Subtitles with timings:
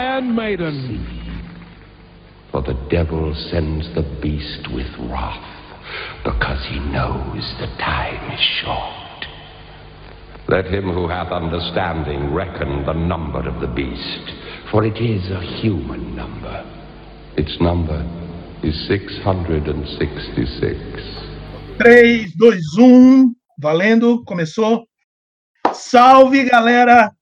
[0.00, 1.04] Iron Maiden.
[2.50, 5.44] For the devil sends the beast with wrath,
[6.24, 9.26] because he knows the time is short.
[10.48, 14.32] Let him who hath understanding reckon the number of the beast,
[14.70, 16.64] for it is a human number.
[17.36, 18.02] Its number
[18.62, 21.76] is 666.
[21.76, 23.36] 3, 2, 1, um.
[23.58, 24.86] valendo, começou.
[25.74, 27.12] Salve, galera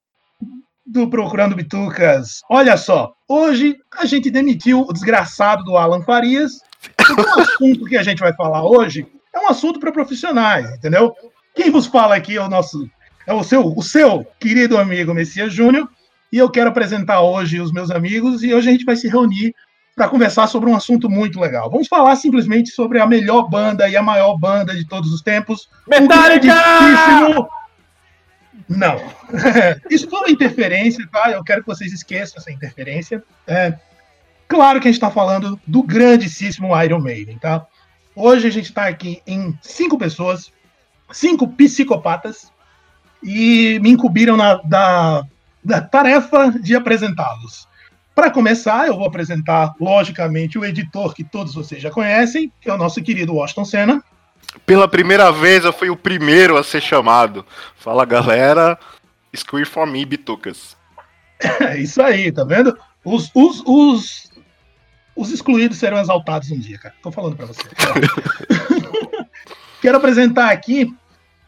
[0.89, 2.41] do Procurando Bitucas.
[2.49, 6.61] Olha só, hoje a gente demitiu o desgraçado do Alan Farias.
[7.09, 11.13] O assunto que a gente vai falar hoje é um assunto para profissionais, entendeu?
[11.53, 12.89] Quem vos fala aqui é o nosso,
[13.27, 15.87] é o seu, o seu querido amigo Messias Júnior.
[16.31, 19.53] E eu quero apresentar hoje os meus amigos e hoje a gente vai se reunir
[19.95, 21.69] para conversar sobre um assunto muito legal.
[21.69, 25.69] Vamos falar simplesmente sobre a melhor banda e a maior banda de todos os tempos.
[25.87, 26.55] Metallica!
[28.69, 28.97] Não.
[29.89, 31.31] Isso foi uma interferência, tá?
[31.31, 33.23] Eu quero que vocês esqueçam essa interferência.
[33.47, 33.73] É,
[34.47, 37.65] claro que a gente está falando do grandíssimo Iron Maiden, tá?
[38.15, 40.51] Hoje a gente está aqui em cinco pessoas,
[41.11, 42.51] cinco psicopatas,
[43.23, 45.23] e me incumbiram na, da,
[45.63, 47.67] da tarefa de apresentá-los.
[48.15, 52.73] Para começar, eu vou apresentar, logicamente, o editor que todos vocês já conhecem, que é
[52.73, 54.03] o nosso querido Washington Senna.
[54.65, 57.45] Pela primeira vez eu fui o primeiro a ser chamado.
[57.75, 58.77] Fala galera,
[59.35, 60.75] Square for me, Bitucas.
[61.39, 62.77] É isso aí, tá vendo?
[63.03, 64.31] Os, os, os,
[65.15, 66.95] os excluídos serão exaltados um dia, cara.
[67.01, 67.61] Tô falando para você.
[69.81, 70.93] Quero apresentar aqui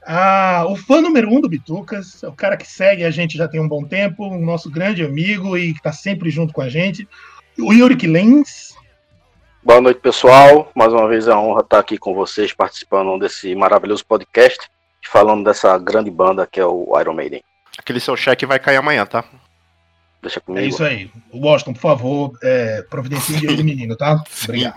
[0.04, 3.48] ah, o fã número um do Bitucas, é o cara que segue a gente já
[3.48, 6.70] tem um bom tempo, o nosso grande amigo e que está sempre junto com a
[6.70, 7.08] gente,
[7.60, 8.72] o Yuri Lens.
[9.64, 10.72] Boa noite, pessoal.
[10.74, 14.60] Mais uma vez é uma honra estar aqui com vocês, participando desse maravilhoso podcast,
[15.06, 17.44] falando dessa grande banda que é o Iron Maiden.
[17.78, 19.24] Aquele seu cheque vai cair amanhã, tá?
[20.20, 20.66] Deixa comigo.
[20.66, 21.12] É isso aí.
[21.32, 24.24] Washington, por favor, é, providencie o menino, tá?
[24.44, 24.74] Obrigado.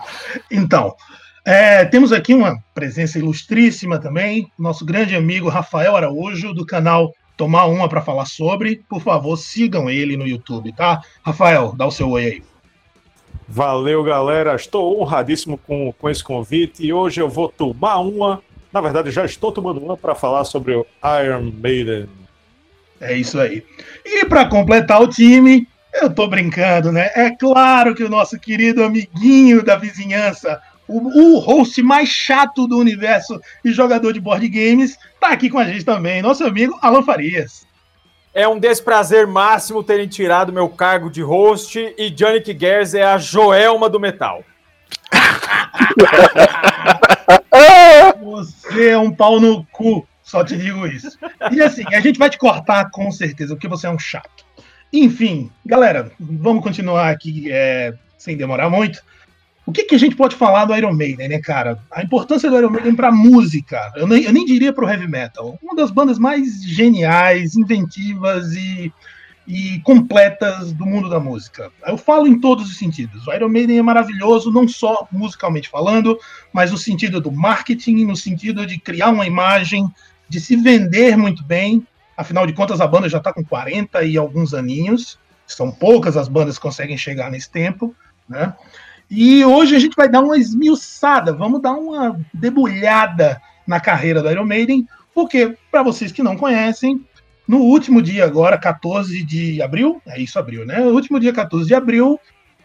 [0.51, 0.95] Então,
[1.47, 7.65] é, temos aqui uma presença ilustríssima também, nosso grande amigo Rafael Araújo, do canal Tomar
[7.67, 8.83] Uma para falar sobre.
[8.87, 11.01] Por favor, sigam ele no YouTube, tá?
[11.25, 12.54] Rafael, dá o seu oi aí.
[13.47, 14.55] Valeu, galera.
[14.55, 18.43] Estou honradíssimo com, com esse convite e hoje eu vou tomar uma.
[18.73, 20.87] Na verdade, já estou tomando uma para falar sobre o
[21.23, 22.09] Iron Maiden.
[23.01, 23.65] É isso aí.
[24.05, 27.11] E para completar o time, eu tô brincando, né?
[27.15, 32.79] É claro que o nosso querido amiguinho da vizinhança, o, o host mais chato do
[32.79, 37.03] universo e jogador de board games, tá aqui com a gente também, nosso amigo Alan
[37.03, 37.67] Farias.
[38.35, 43.17] É um desprazer máximo terem tirado meu cargo de host e Johnny Gers é a
[43.17, 44.43] Joelma do metal.
[48.21, 51.17] Você é um pau no cu, só te digo isso.
[51.53, 54.45] E assim, a gente vai te cortar com certeza, porque você é um chato.
[54.93, 59.01] Enfim, galera, vamos continuar aqui é, sem demorar muito.
[59.67, 61.79] O que, que a gente pode falar do Iron Maiden, né, cara?
[61.91, 63.93] A importância do Iron Maiden pra música.
[63.97, 65.59] Eu nem, eu nem diria pro heavy metal.
[65.63, 68.93] Uma das bandas mais geniais, inventivas e,
[69.47, 71.73] e completas do mundo da música.
[71.87, 73.27] Eu falo em todos os sentidos.
[73.27, 76.19] O Iron Maiden é maravilhoso, não só musicalmente falando,
[76.53, 79.91] mas no sentido do marketing, no sentido de criar uma imagem,
[80.29, 81.87] de se vender muito bem.
[82.17, 85.19] Afinal de contas, a banda já está com 40 e alguns aninhos.
[85.47, 87.95] São poucas as bandas que conseguem chegar nesse tempo,
[88.29, 88.55] né?
[89.11, 94.31] E hoje a gente vai dar uma esmiuçada, vamos dar uma debulhada na carreira do
[94.31, 97.05] Iron Maiden, porque, para vocês que não conhecem,
[97.47, 100.79] no último dia agora, 14 de abril, é isso, abril, né?
[100.79, 102.19] No último dia 14 de abril,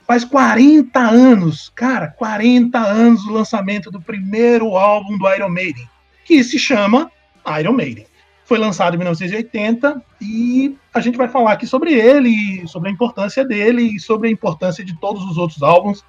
[0.07, 5.87] faz 40 anos, cara, 40 anos do lançamento do primeiro álbum do Iron Maiden,
[6.25, 7.11] que se chama
[7.59, 8.07] Iron Maiden.
[8.45, 13.45] Foi lançado em 1980 e a gente vai falar aqui sobre ele, sobre a importância
[13.45, 16.03] dele e sobre a importância de todos os outros álbuns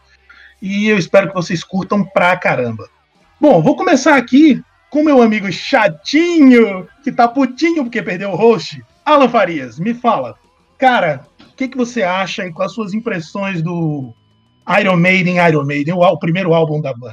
[0.60, 2.88] e eu espero que vocês curtam pra caramba.
[3.40, 8.84] Bom, vou começar aqui com meu amigo chatinho, que tá putinho porque perdeu o host.
[9.04, 10.36] Alan Farias, me fala,
[10.76, 14.12] cara, o que, que você acha e quais as suas impressões do
[14.80, 17.12] Iron Maiden, Iron Maiden, o, o primeiro álbum da banda?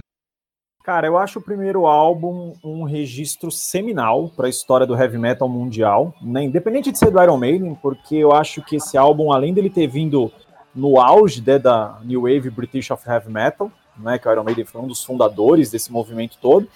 [0.83, 5.49] Cara, eu acho o primeiro álbum um registro seminal para a história do heavy metal
[5.49, 6.43] mundial, né?
[6.43, 9.85] independente de ser do Iron Maiden, porque eu acho que esse álbum, além dele ter
[9.85, 10.31] vindo
[10.77, 14.63] no auge né, da New Wave British of Heavy Metal, né, que o Iron Maiden
[14.63, 16.67] foi um dos fundadores desse movimento todo,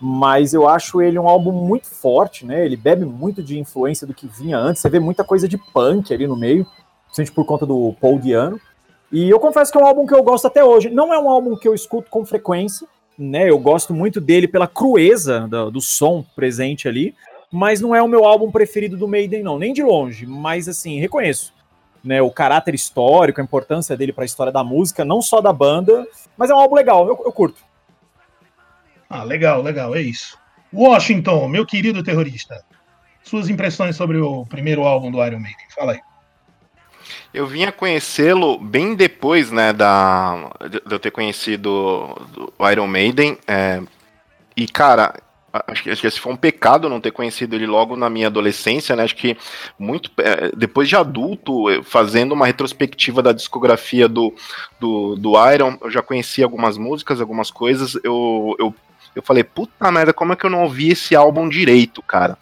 [0.00, 2.64] mas eu acho ele um álbum muito forte, né?
[2.64, 4.80] Ele bebe muito de influência do que vinha antes.
[4.80, 6.66] Você vê muita coisa de punk ali no meio,
[7.04, 8.58] principalmente por conta do Paul Diano.
[9.12, 10.88] E eu confesso que é um álbum que eu gosto até hoje.
[10.88, 13.50] Não é um álbum que eu escuto com frequência, né?
[13.50, 17.14] Eu gosto muito dele pela crueza do, do som presente ali,
[17.52, 20.24] mas não é o meu álbum preferido do Maiden, não, nem de longe.
[20.24, 21.52] Mas assim, reconheço
[22.02, 25.52] né, o caráter histórico, a importância dele para a história da música, não só da
[25.52, 26.06] banda,
[26.36, 27.62] mas é um álbum legal, eu, eu curto.
[29.08, 30.38] Ah, legal, legal, é isso.
[30.72, 32.64] Washington, meu querido terrorista,
[33.22, 36.00] suas impressões sobre o primeiro álbum do Iron Maiden, fala aí.
[37.32, 42.16] Eu vim a conhecê-lo bem depois, né, da, de eu ter conhecido
[42.58, 43.38] o Iron Maiden.
[43.46, 43.80] É,
[44.56, 45.14] e, cara,
[45.52, 48.28] acho que, acho que esse foi um pecado não ter conhecido ele logo na minha
[48.28, 49.02] adolescência, né?
[49.02, 49.36] Acho que
[49.78, 54.34] muito é, depois de adulto, fazendo uma retrospectiva da discografia do,
[54.78, 57.96] do, do Iron, eu já conhecia algumas músicas, algumas coisas.
[58.04, 58.74] Eu, eu,
[59.14, 62.38] eu falei, puta merda, como é que eu não ouvi esse álbum direito, cara?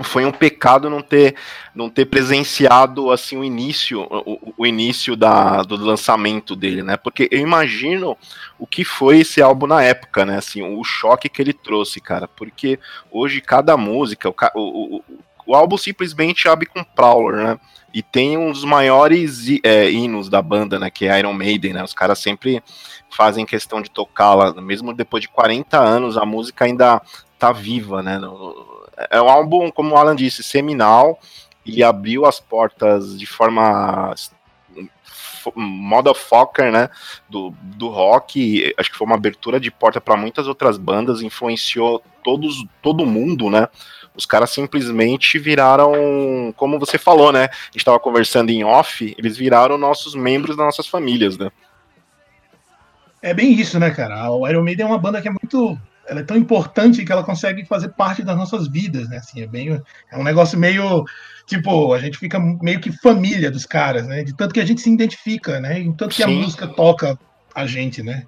[0.00, 1.34] Foi um pecado não ter
[1.74, 6.96] não ter presenciado assim o início o, o, início da, do lançamento dele né?
[6.96, 8.16] Porque eu imagino
[8.58, 10.38] o que foi esse álbum na época né?
[10.38, 12.26] Assim o choque que ele trouxe cara.
[12.26, 12.78] Porque
[13.10, 15.04] hoje cada música o, o,
[15.46, 17.60] o álbum simplesmente abre com Prowler né?
[17.94, 20.90] E tem um dos maiores é, hinos da banda né?
[20.90, 21.84] Que é Iron Maiden né?
[21.84, 22.62] Os caras sempre
[23.10, 27.02] fazem questão de tocá-la mesmo depois de 40 anos a música ainda
[27.38, 28.18] tá viva né?
[28.18, 28.71] No,
[29.10, 31.18] é um álbum, como o Alan disse, seminal
[31.64, 34.14] e abriu as portas de forma
[35.56, 36.88] motherfucker, né,
[37.28, 42.02] do, do rock, acho que foi uma abertura de porta para muitas outras bandas, influenciou
[42.22, 43.66] todos, todo mundo, né,
[44.14, 49.36] os caras simplesmente viraram, como você falou, né, a gente estava conversando em off, eles
[49.36, 51.50] viraram nossos membros das nossas famílias, né.
[53.20, 56.20] É bem isso, né, cara, o Iron Maiden é uma banda que é muito ela
[56.20, 59.18] é tão importante que ela consegue fazer parte das nossas vidas, né?
[59.18, 61.04] Assim, é bem, é um negócio meio
[61.46, 64.22] tipo, a gente fica meio que família dos caras, né?
[64.22, 65.80] De tanto que a gente se identifica, né?
[65.80, 66.24] E tanto que Sim.
[66.24, 67.18] a música toca
[67.54, 68.24] a gente, né?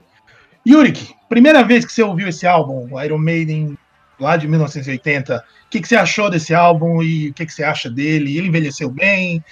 [0.66, 3.78] Yurik, primeira vez que você ouviu esse álbum, Iron Maiden,
[4.18, 7.64] lá de 1980, o que, que você achou desse álbum e o que, que você
[7.64, 8.36] acha dele?
[8.36, 9.44] Ele envelheceu bem?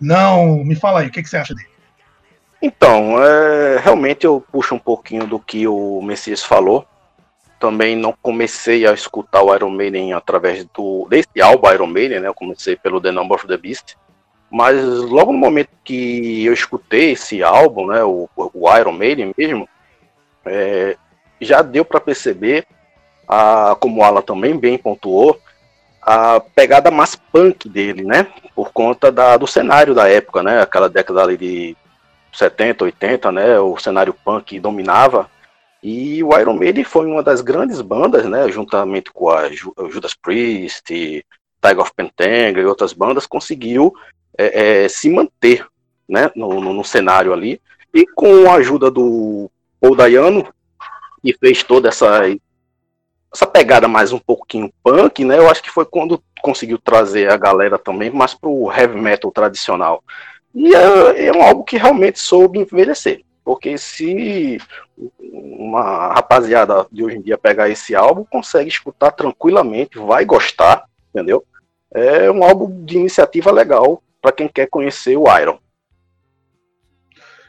[0.00, 0.64] Não?
[0.64, 1.68] Me fala aí, o que, que você acha dele?
[2.60, 6.86] Então, é, realmente eu puxo um pouquinho do que o Messias falou
[7.58, 12.28] também não comecei a escutar o Iron Maiden através do desse álbum Iron Maiden, né?
[12.28, 13.96] Eu comecei pelo The Number of the Beast.
[14.50, 19.68] Mas logo no momento que eu escutei esse álbum, né, o, o Iron Maiden mesmo,
[20.44, 20.96] é,
[21.40, 22.64] já deu para perceber,
[23.26, 25.38] a, como Alan também bem pontuou,
[26.00, 28.28] a pegada mais punk dele, né?
[28.54, 30.60] Por conta da, do cenário da época, né?
[30.60, 31.76] Aquela década ali de
[32.32, 33.58] 70, 80, né?
[33.58, 35.28] O cenário punk dominava
[35.88, 40.84] e o Iron Maiden foi uma das grandes bandas, né, juntamente com a Judas Priest,
[40.88, 43.94] Tiger of Pantanga e outras bandas, conseguiu
[44.36, 45.64] é, é, se manter
[46.08, 47.60] né, no, no, no, cenário ali.
[47.94, 49.48] E com a ajuda do
[49.80, 50.52] Paul Dayano,
[51.22, 52.22] que fez toda essa,
[53.32, 57.36] essa pegada mais um pouquinho punk, né, eu acho que foi quando conseguiu trazer a
[57.36, 60.02] galera também mais para o heavy metal tradicional.
[60.52, 63.22] E é, é um álbum que realmente soube envelhecer.
[63.44, 64.58] Porque se
[65.20, 70.84] uma rapaziada de hoje em dia pegar esse álbum, consegue escutar tranquilamente, vai gostar,
[71.14, 71.44] entendeu?
[71.92, 75.58] É um álbum de iniciativa legal para quem quer conhecer o Iron.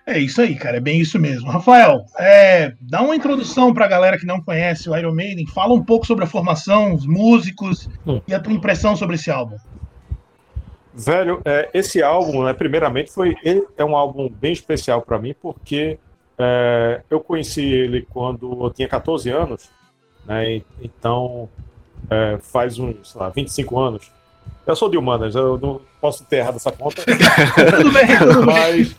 [0.06, 1.50] É isso aí, cara, é bem isso mesmo.
[1.50, 5.74] Rafael, é, dá uma introdução para a galera que não conhece o Iron Maiden, fala
[5.74, 8.22] um pouco sobre a formação, os músicos hum.
[8.26, 9.58] e a tua impressão sobre esse álbum.
[10.94, 15.36] Velho, é, esse álbum, né, primeiramente, foi ele é um álbum bem especial para mim,
[15.42, 16.00] porque
[16.38, 19.70] é, eu conheci ele quando eu tinha 14 anos,
[20.26, 21.50] né, então
[22.10, 24.12] é, faz uns, sei lá, 25 anos.
[24.66, 27.02] Eu sou de humanas, eu não posso ter errado essa conta.
[27.06, 28.96] tudo bem, tudo mas,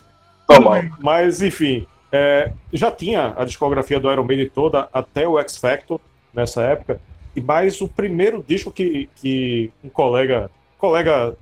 [0.47, 0.91] bem.
[0.99, 5.99] Mas, enfim, é, já tinha a discografia do Iron Maiden toda até o X Factor
[6.33, 6.99] nessa época,
[7.35, 11.35] e mais o primeiro disco que, que um colega, colega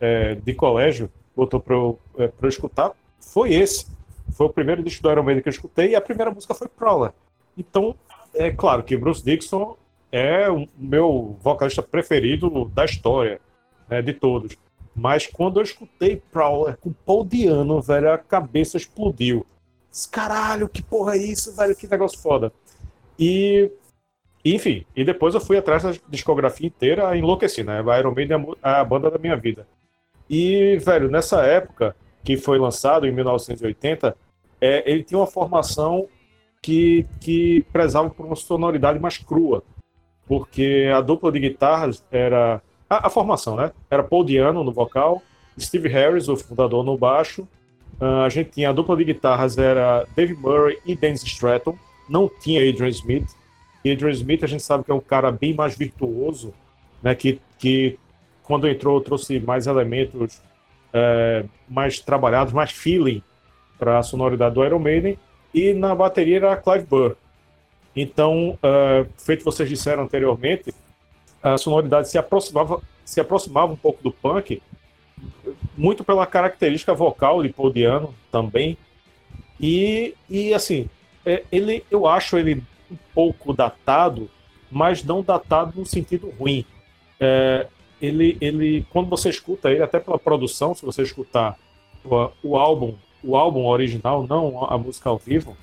[0.00, 3.86] é, de colégio botou para eu, é, eu escutar foi esse.
[4.32, 6.68] Foi o primeiro disco do Iron Maiden que eu escutei e a primeira música foi
[6.68, 7.12] Prowler.
[7.56, 7.94] Então,
[8.34, 9.76] é claro que Bruce Dixon
[10.10, 13.40] é o meu vocalista preferido da história,
[13.88, 14.56] né, de todos.
[14.94, 19.46] Mas quando eu escutei Prowler com Paul Diano, velho, a cabeça explodiu.
[20.10, 21.74] Caralho, que porra é isso, velho?
[21.74, 22.52] Que negócio foda.
[23.18, 23.70] E,
[24.44, 27.80] enfim, e depois eu fui atrás da discografia inteira enlouqueci, né?
[27.98, 29.66] Iron Maiden é a banda da minha vida.
[30.28, 34.16] E, velho, nessa época que foi lançado, em 1980,
[34.60, 36.08] é, ele tinha uma formação
[36.60, 39.62] que, que prezava por uma sonoridade mais crua,
[40.26, 42.60] porque a dupla de guitarras era.
[42.88, 43.72] A, a formação, né?
[43.90, 45.22] Era Paul Diano no vocal,
[45.58, 47.46] Steve Harris, o fundador, no baixo.
[48.00, 51.76] Uh, a gente tinha a dupla de guitarras era Dave Murray e Dennis Stratton.
[52.08, 53.28] Não tinha Adrian Smith.
[53.84, 56.54] E Adrian Smith a gente sabe que é um cara bem mais virtuoso,
[57.02, 57.14] né?
[57.14, 57.98] Que, que
[58.42, 60.40] quando entrou, trouxe mais elementos
[60.92, 63.22] é, mais trabalhados, mais feeling
[63.78, 65.18] para a sonoridade do Iron Maiden.
[65.54, 67.16] E na bateria era Clive Burr.
[67.96, 70.72] Então, uh, feito vocês disseram anteriormente,
[71.42, 74.62] a sonoridade se aproximava, se aproximava um pouco do punk,
[75.76, 78.76] muito pela característica vocal de Paul Diano também.
[79.60, 80.88] E, e assim,
[81.24, 84.30] é, ele, eu acho ele um pouco datado,
[84.70, 86.64] mas não datado no sentido ruim.
[87.18, 87.66] É,
[88.00, 91.58] ele, ele, quando você escuta ele, até pela produção, se você escutar
[92.04, 95.56] o, o álbum, o álbum original, não a música ao vivo,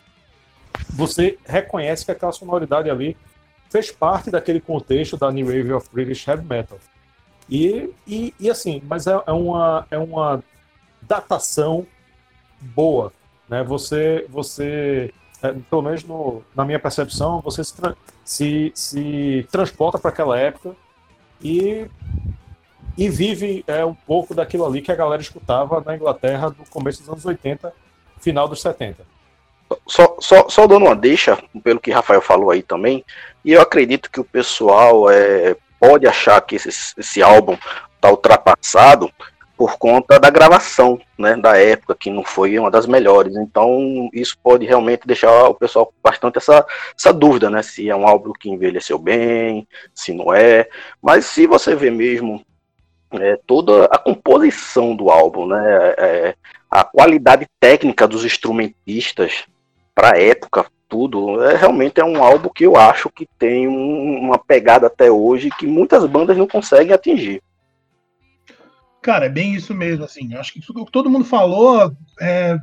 [0.90, 3.16] você reconhece que aquela sonoridade ali
[3.70, 6.78] fez parte daquele contexto da New Wave of British Heavy Metal.
[7.50, 10.44] E, e, e assim, mas é, é, uma, é uma
[11.02, 11.86] datação
[12.60, 13.14] boa,
[13.48, 13.64] né?
[13.64, 17.76] Você, você é, pelo menos no, na minha percepção, você se,
[18.24, 20.76] se, se transporta para aquela época
[21.42, 21.88] e,
[22.98, 27.00] e vive é, um pouco daquilo ali que a galera escutava na Inglaterra no começo
[27.00, 27.74] dos anos 80,
[28.20, 29.06] final dos 70.
[29.88, 33.04] Só, só, só dando uma deixa, pelo que Rafael falou aí também,
[33.44, 37.58] e eu acredito que o pessoal é, pode achar que esse, esse álbum
[37.96, 39.12] está ultrapassado
[39.58, 43.36] por conta da gravação, né, da época, que não foi uma das melhores.
[43.36, 46.66] Então, isso pode realmente deixar o pessoal bastante essa,
[46.98, 50.68] essa dúvida, né, se é um álbum que envelheceu bem, se não é.
[51.02, 52.46] Mas se você vê mesmo
[53.14, 56.36] é, toda a composição do álbum, né, é,
[56.70, 59.46] a qualidade técnica dos instrumentistas
[59.94, 64.20] para a época, tudo, é, realmente é um álbum que eu acho que tem um,
[64.20, 67.42] uma pegada até hoje que muitas bandas não conseguem atingir.
[69.06, 70.34] Cara, é bem isso mesmo, assim.
[70.34, 72.58] Acho que o que todo mundo falou é,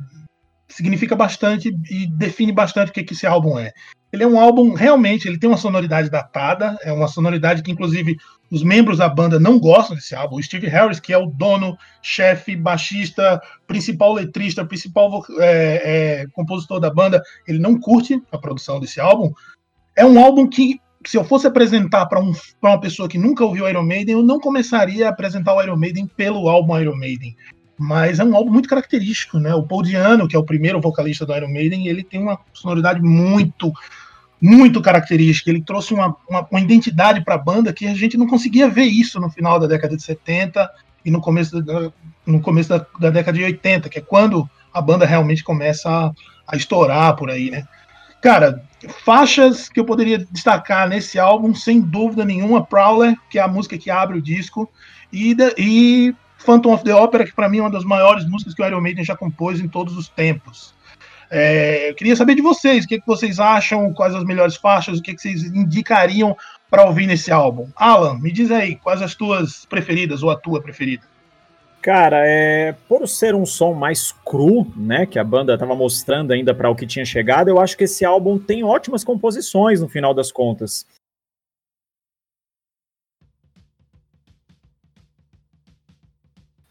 [0.67, 3.71] significa bastante e define bastante o que, que esse álbum é.
[4.11, 8.17] Ele é um álbum, realmente, ele tem uma sonoridade datada, é uma sonoridade que, inclusive,
[8.51, 10.35] os membros da banda não gostam desse álbum.
[10.35, 16.77] O Steve Harris, que é o dono, chefe, baixista, principal letrista, principal é, é, compositor
[16.77, 19.31] da banda, ele não curte a produção desse álbum.
[19.95, 22.31] É um álbum que se eu fosse apresentar para um,
[22.61, 26.07] uma pessoa que nunca ouviu Iron Maiden, eu não começaria a apresentar o Iron Maiden
[26.07, 27.35] pelo álbum Iron Maiden.
[27.77, 29.53] Mas é um álbum muito característico, né?
[29.53, 33.01] O Paul Diano, que é o primeiro vocalista do Iron Maiden, ele tem uma sonoridade
[33.01, 33.71] muito,
[34.41, 35.49] muito característica.
[35.49, 38.85] Ele trouxe uma, uma, uma identidade para a banda que a gente não conseguia ver
[38.85, 40.69] isso no final da década de 70
[41.03, 41.91] e no começo, da,
[42.25, 46.11] no começo da, da década de 80, que é quando a banda realmente começa a,
[46.47, 47.65] a estourar por aí, né?
[48.23, 48.63] Cara,
[49.03, 53.77] faixas que eu poderia destacar nesse álbum, sem dúvida nenhuma, Prowler, que é a música
[53.77, 54.71] que abre o disco,
[55.11, 58.61] e, e Phantom of the Opera, que para mim é uma das maiores músicas que
[58.61, 60.73] o Iron Maiden já compôs em todos os tempos.
[61.29, 64.99] É, eu queria saber de vocês, o que, que vocês acham, quais as melhores faixas,
[64.99, 66.33] o que, que vocês indicariam
[66.69, 67.67] para ouvir nesse álbum.
[67.75, 71.03] Alan, me diz aí, quais as tuas preferidas ou a tua preferida?
[71.83, 76.55] Cara, é, por ser um som mais cru, né, que a banda estava mostrando ainda
[76.55, 80.13] para o que tinha chegado, eu acho que esse álbum tem ótimas composições no final
[80.13, 80.87] das contas.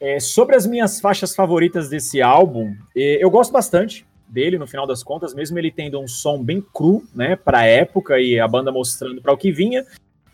[0.00, 4.86] É, sobre as minhas faixas favoritas desse álbum, é, eu gosto bastante dele no final
[4.86, 8.72] das contas, mesmo ele tendo um som bem cru, né, para época e a banda
[8.72, 9.84] mostrando para o que vinha.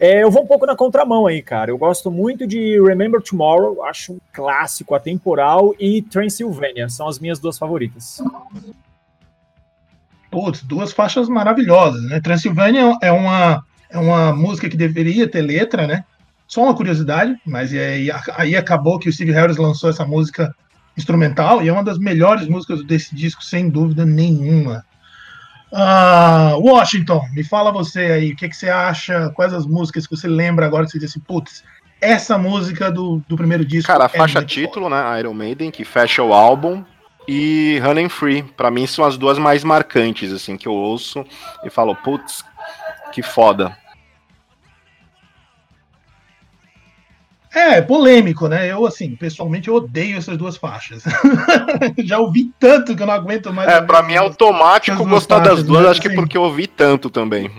[0.00, 1.70] É, eu vou um pouco na contramão aí, cara.
[1.70, 7.40] Eu gosto muito de Remember Tomorrow, acho um clássico atemporal, e Transylvania, são as minhas
[7.40, 8.22] duas favoritas.
[10.30, 12.20] Putz, duas faixas maravilhosas, né?
[12.20, 16.04] Transylvania é uma, é uma música que deveria ter letra, né?
[16.46, 20.54] Só uma curiosidade, mas aí, aí acabou que o Steve Harris lançou essa música
[20.96, 24.84] instrumental e é uma das melhores músicas desse disco, sem dúvida nenhuma.
[25.72, 29.30] Uh, Washington, me fala você aí, o que, que, você acha?
[29.34, 31.62] Quais as músicas que você lembra agora que você disse, putz,
[32.00, 33.86] essa música do, do primeiro disco.
[33.86, 35.18] Cara, a é faixa título, né?
[35.20, 36.84] Iron Maiden, que fecha o álbum.
[37.26, 41.26] E Running Free, para mim são as duas mais marcantes, assim, que eu ouço
[41.62, 42.42] e falo, putz,
[43.12, 43.76] que foda.
[47.58, 48.70] É, polêmico, né?
[48.70, 51.02] Eu, assim, pessoalmente, eu odeio essas duas faixas.
[52.04, 53.68] Já ouvi tanto que eu não aguento mais.
[53.68, 56.66] É, pra mim é automático gostar faixas, das duas, acho assim, que porque eu ouvi
[56.66, 57.50] tanto também.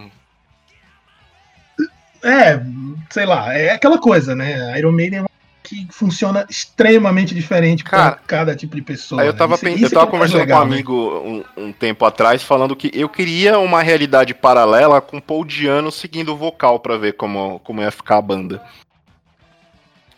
[2.23, 2.61] É,
[3.09, 4.77] sei lá, é aquela coisa, né?
[4.77, 5.29] Iron Maiden é uma
[5.61, 9.21] que funciona extremamente diferente para cada tipo de pessoa.
[9.21, 9.71] Aí eu tava, né?
[9.73, 10.75] isso, eu tava é conversando legal, com um né?
[10.75, 15.91] amigo um, um, tempo atrás, falando que eu queria uma realidade paralela com Paul Diano
[15.91, 18.63] seguindo o vocal para ver como, como ia ficar a banda.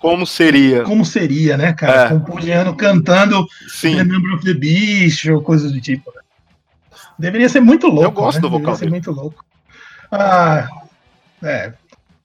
[0.02, 0.84] Como seria?
[0.84, 2.06] Como seria, né, cara?
[2.06, 2.10] É.
[2.10, 3.98] Com o Pugliano cantando Sim.
[3.98, 6.12] The Number of the Beast ou coisas do tipo.
[6.14, 6.22] Né?
[7.20, 8.04] Deveria ser muito louco.
[8.04, 8.42] Eu gosto né?
[8.42, 8.74] do vocal.
[8.74, 9.46] Deveria ser muito louco.
[10.12, 10.68] Ah,
[11.44, 11.74] é.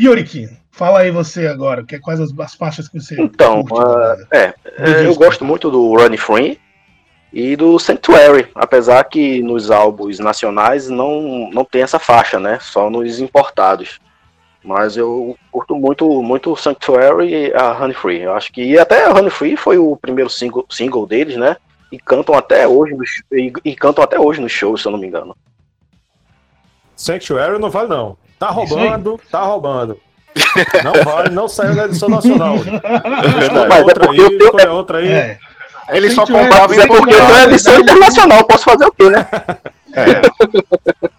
[0.00, 3.20] Yorikin, fala aí você agora, que, quais as, as faixas que você.
[3.20, 6.58] Então, uh, é, É, eu gosto muito do Running Free
[7.32, 12.58] e do Sanctuary, apesar que nos álbuns nacionais não, não tem essa faixa, né?
[12.60, 14.00] Só nos importados.
[14.66, 18.22] Mas eu curto muito muito o Sanctuary e a Honey Free.
[18.22, 21.56] Eu acho que e até a Honey Free foi o primeiro single, single deles, né?
[21.92, 24.98] E cantam até hoje nos, e, e cantam até hoje nos shows, se eu não
[24.98, 25.36] me engano.
[26.96, 28.16] Sanctuary não vale, não.
[28.40, 30.00] Tá roubando, tá roubando.
[30.82, 32.56] Não vale, não saiu da edição nacional.
[33.40, 35.08] Escolha Mas é outra porque eu aí, tenho- escolha outra aí.
[35.08, 35.38] É.
[35.90, 39.26] Ele só comprava é em porque não é edição internacional, posso fazer o quê, né?
[39.96, 40.20] É,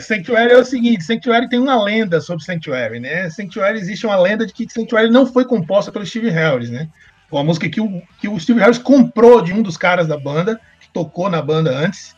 [0.00, 3.30] Sanctuary é o seguinte, Sanctuary tem uma lenda sobre Sanctuary, né?
[3.30, 6.88] Sanctuary existe uma lenda de que Sanctuary não foi composta pelo Steve Harris, né?
[7.30, 10.60] Uma música que o, que o Steve Harris comprou de um dos caras da banda,
[10.80, 12.16] que tocou na banda antes.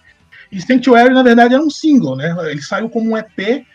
[0.51, 2.35] E Sanctuary, na verdade, era um single, né?
[2.51, 3.67] Ele saiu como um EP.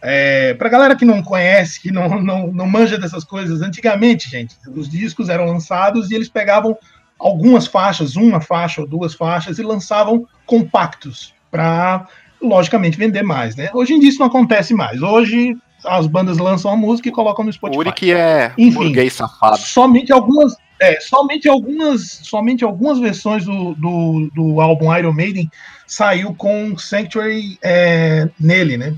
[0.00, 4.54] É, pra galera que não conhece, que não, não, não manja dessas coisas, antigamente, gente,
[4.68, 6.78] os discos eram lançados e eles pegavam
[7.18, 12.06] algumas faixas, uma faixa ou duas faixas, e lançavam compactos para
[12.40, 13.70] logicamente vender mais, né?
[13.74, 15.02] Hoje em dia isso não acontece mais.
[15.02, 17.78] Hoje as bandas lançam a música e colocam no O Spotify.
[17.78, 19.10] Uri que é Enfim.
[19.10, 19.58] safado.
[19.58, 25.50] Somente algumas, é, somente algumas, somente algumas versões do, do, do álbum Iron Maiden
[25.86, 28.94] saiu com Sanctuary é, nele, né?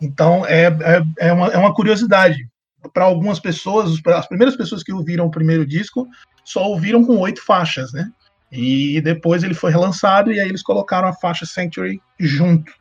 [0.00, 2.48] Então é, é, é, uma, é uma curiosidade
[2.92, 6.06] para algumas pessoas, as primeiras pessoas que ouviram o primeiro disco
[6.44, 8.08] só ouviram com oito faixas, né?
[8.50, 12.72] E depois ele foi relançado e aí eles colocaram a faixa Sanctuary junto,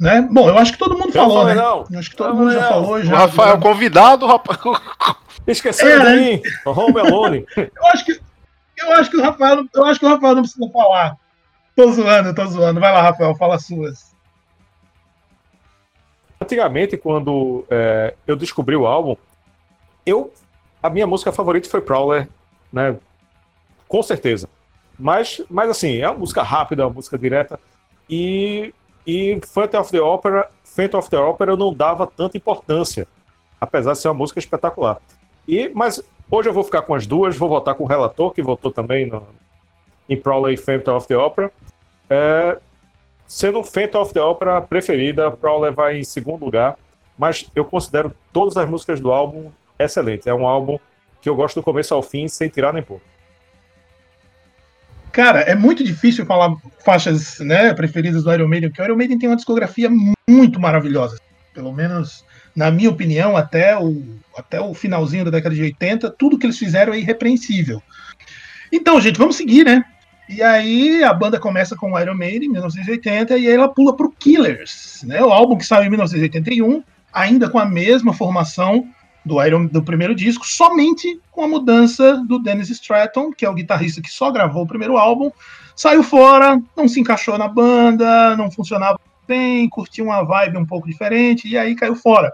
[0.00, 0.22] né?
[0.30, 1.60] Bom, eu acho que todo mundo Eu falou, falei, né?
[1.62, 1.84] não.
[1.90, 2.92] Eu acho que todo Eu mundo já falou.
[2.94, 4.58] O Já, Rafael convidado, rapaz.
[5.46, 6.16] Esqueceu É, de né?
[6.16, 6.42] mim.
[6.64, 7.46] Home Alone.
[7.56, 8.20] Eu acho que
[8.78, 11.16] eu acho que o Rafael, não- eu acho que o Rafael não precisa falar.
[11.74, 12.78] Tô zoando, tô zoando.
[12.78, 14.14] Vai lá, Rafael, fala as suas.
[16.40, 19.16] Antigamente, quando é, eu descobri o álbum,
[20.04, 20.30] eu
[20.82, 22.28] a minha música favorita foi Prowler,
[22.70, 22.96] né?
[23.88, 24.46] Com certeza.
[24.98, 27.60] Mas, mas assim, é uma música rápida, uma música direta.
[28.08, 28.72] E,
[29.06, 33.06] e Phantom of the Opera, Phantom of the Opera eu não dava tanta importância,
[33.60, 34.98] apesar de ser uma música espetacular.
[35.46, 38.42] E, mas hoje eu vou ficar com as duas, vou votar com o relator, que
[38.42, 39.26] votou também no,
[40.08, 41.52] em Prowler e Phantom of the Opera.
[42.08, 42.58] É,
[43.26, 46.76] sendo Phantom of the Opera a preferida, Prowler vai em segundo lugar,
[47.18, 50.26] mas eu considero todas as músicas do álbum excelentes.
[50.26, 50.78] É um álbum
[51.20, 53.00] que eu gosto do começo ao fim, sem tirar nem pôr.
[55.16, 59.18] Cara, é muito difícil falar faixas né, preferidas do Iron Maiden, porque o Iron Maiden
[59.18, 59.88] tem uma discografia
[60.28, 61.18] muito maravilhosa.
[61.54, 62.22] Pelo menos,
[62.54, 64.02] na minha opinião, até o,
[64.36, 67.82] até o finalzinho da década de 80, tudo que eles fizeram é irrepreensível.
[68.70, 69.86] Então, gente, vamos seguir, né?
[70.28, 73.96] E aí a banda começa com o Iron Maiden em 1980 e aí ela pula
[73.96, 75.22] pro Killers, né?
[75.24, 78.86] O álbum que saiu em 1981, ainda com a mesma formação
[79.26, 83.54] do Iron do primeiro disco, somente com a mudança do Dennis Stratton, que é o
[83.54, 85.30] guitarrista que só gravou o primeiro álbum,
[85.74, 90.88] saiu fora, não se encaixou na banda, não funcionava bem, curtia uma vibe um pouco
[90.88, 92.32] diferente e aí caiu fora.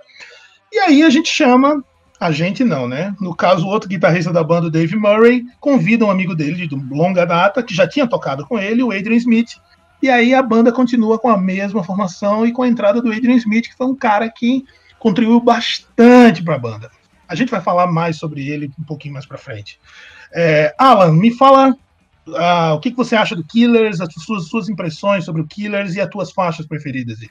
[0.70, 1.82] E aí a gente chama
[2.20, 3.16] a gente não, né?
[3.20, 6.76] No caso, o outro guitarrista da banda, o Dave Murray, convida um amigo dele de
[6.88, 9.56] longa data, que já tinha tocado com ele, o Adrian Smith.
[10.00, 13.34] E aí a banda continua com a mesma formação e com a entrada do Adrian
[13.34, 14.64] Smith, que foi um cara que
[15.02, 16.88] contribuiu bastante para a banda.
[17.26, 19.80] A gente vai falar mais sobre ele um pouquinho mais para frente.
[20.32, 21.76] É, Alan, me fala
[22.36, 25.96] ah, o que, que você acha do Killers, as suas, suas impressões sobre o Killers
[25.96, 27.20] e as tuas faixas preferidas.
[27.20, 27.28] aí.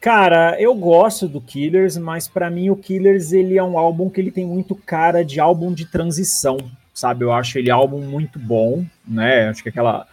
[0.00, 4.20] Cara, eu gosto do Killers, mas pra mim o Killers ele é um álbum que
[4.20, 6.58] ele tem muito cara de álbum de transição,
[6.94, 7.24] sabe?
[7.24, 9.48] Eu acho ele álbum muito bom, né?
[9.48, 10.06] Acho que aquela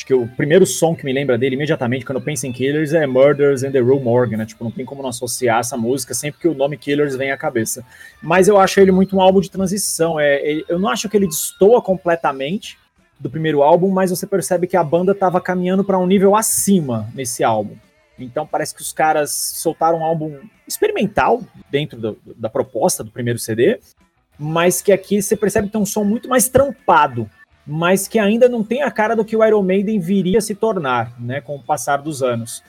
[0.00, 2.94] acho que o primeiro som que me lembra dele imediatamente quando eu penso em Killers
[2.94, 4.46] é Murders in the Rue Morgue, né?
[4.46, 7.36] Tipo, não tem como não associar essa música sempre que o nome Killers vem à
[7.36, 7.84] cabeça.
[8.22, 10.18] Mas eu acho ele muito um álbum de transição.
[10.18, 12.78] É, eu não acho que ele destoa completamente
[13.18, 17.06] do primeiro álbum, mas você percebe que a banda estava caminhando para um nível acima
[17.14, 17.76] nesse álbum.
[18.18, 23.38] Então parece que os caras soltaram um álbum experimental dentro do- da proposta do primeiro
[23.38, 23.78] CD,
[24.38, 27.28] mas que aqui você percebe que tem um som muito mais trampado,
[27.66, 31.12] mas que ainda não tem a cara do que o Iron Maiden viria se tornar,
[31.20, 32.62] né, com o passar dos anos.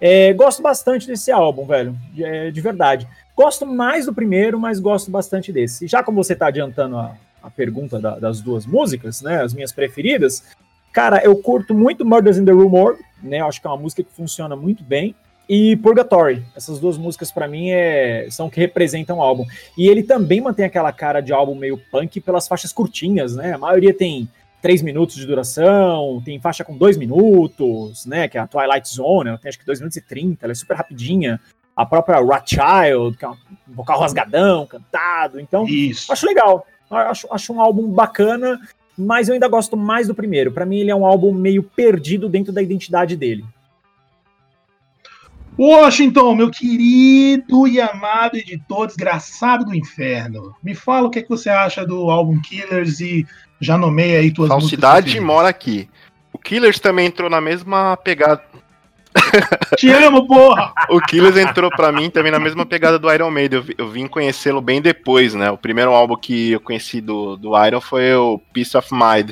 [0.00, 3.06] É, gosto bastante desse álbum, velho, de, é, de verdade.
[3.36, 5.84] Gosto mais do primeiro, mas gosto bastante desse.
[5.84, 9.52] E já como você está adiantando a, a pergunta da- das duas músicas, né, as
[9.54, 10.42] minhas preferidas,
[10.92, 13.40] cara, eu curto muito Murders in the Rue Morgue, né?
[13.40, 15.14] Acho que é uma música que funciona muito bem.
[15.52, 16.44] E Purgatory.
[16.54, 18.28] Essas duas músicas, pra mim, é...
[18.30, 19.44] são que representam o álbum.
[19.76, 23.52] E ele também mantém aquela cara de álbum meio punk pelas faixas curtinhas, né?
[23.54, 24.28] A maioria tem
[24.62, 28.28] três minutos de duração, tem faixa com dois minutos, né?
[28.28, 30.54] Que é a Twilight Zone, ela tem acho que dois minutos e trinta, ela é
[30.54, 31.40] super rapidinha.
[31.74, 33.36] A própria Rothschild, que é um
[33.66, 35.40] vocal rasgadão, cantado.
[35.40, 36.12] Então, Isso.
[36.12, 36.64] acho legal.
[36.88, 38.60] Acho, acho um álbum bacana
[38.96, 40.52] mas eu ainda gosto mais do primeiro.
[40.52, 43.42] Para mim, ele é um álbum meio perdido dentro da identidade dele.
[45.60, 50.54] Washington, meu querido e amado editor desgraçado do inferno.
[50.62, 53.26] Me fala o que, é que você acha do álbum Killers e
[53.60, 55.26] já nomeia aí tuas Falsidade músicas.
[55.26, 55.86] mora aqui.
[56.32, 58.42] O Killers também entrou na mesma pegada.
[59.76, 60.72] Te amo, porra!
[60.88, 63.60] O Killers entrou pra mim também na mesma pegada do Iron Maiden.
[63.76, 65.50] Eu, eu vim conhecê-lo bem depois, né?
[65.50, 69.30] O primeiro álbum que eu conheci do, do Iron foi o Peace of Mind.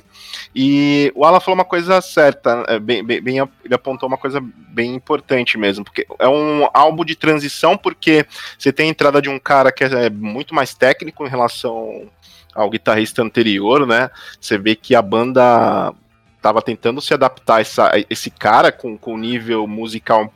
[0.54, 4.40] E o Alan falou uma coisa certa, é, bem, bem- bem- ele apontou uma coisa
[4.42, 8.26] bem importante mesmo, porque é um álbum de transição, porque
[8.58, 12.08] você tem a entrada de um cara que é muito mais técnico em relação
[12.54, 14.10] ao guitarrista anterior, né?
[14.40, 15.92] Você vê que a banda
[16.40, 20.32] tava tentando se adaptar essa, esse cara com, com nível musical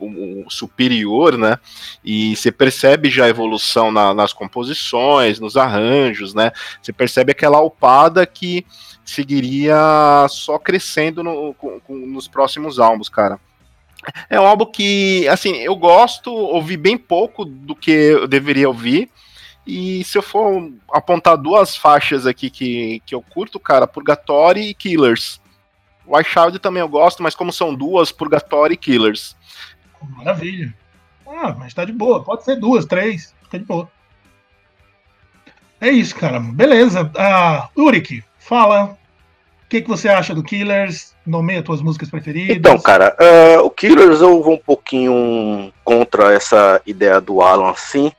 [0.49, 1.57] superior, né?
[2.03, 6.51] E você percebe já a evolução na- nas composições, nos arranjos, né?
[6.81, 8.65] Você percebe aquela alpada que
[9.05, 9.75] seguiria
[10.29, 13.39] só crescendo no- com- com- nos próximos álbuns, cara.
[14.29, 19.09] É um álbum que, assim, eu gosto, ouvi bem pouco do que eu deveria ouvir.
[19.65, 24.73] E se eu for apontar duas faixas aqui que, que eu curto, cara, Purgatory e
[24.73, 25.39] Killers.
[26.05, 29.35] White Child também eu gosto, mas como são duas, Purgatory e Killers.
[30.17, 30.73] Maravilha.
[31.25, 32.23] Ah, mas tá de boa.
[32.23, 33.33] Pode ser duas, três.
[33.49, 33.89] Tá de boa.
[35.79, 36.39] É isso, cara.
[36.39, 37.11] Beleza.
[37.17, 38.97] Ah, Urik, fala.
[39.65, 41.13] O que, que você acha do Killers?
[41.25, 42.55] Nomeia tuas músicas preferidas.
[42.55, 48.11] Então, cara, eh, o Killers eu vou um pouquinho contra essa ideia do Alan, assim.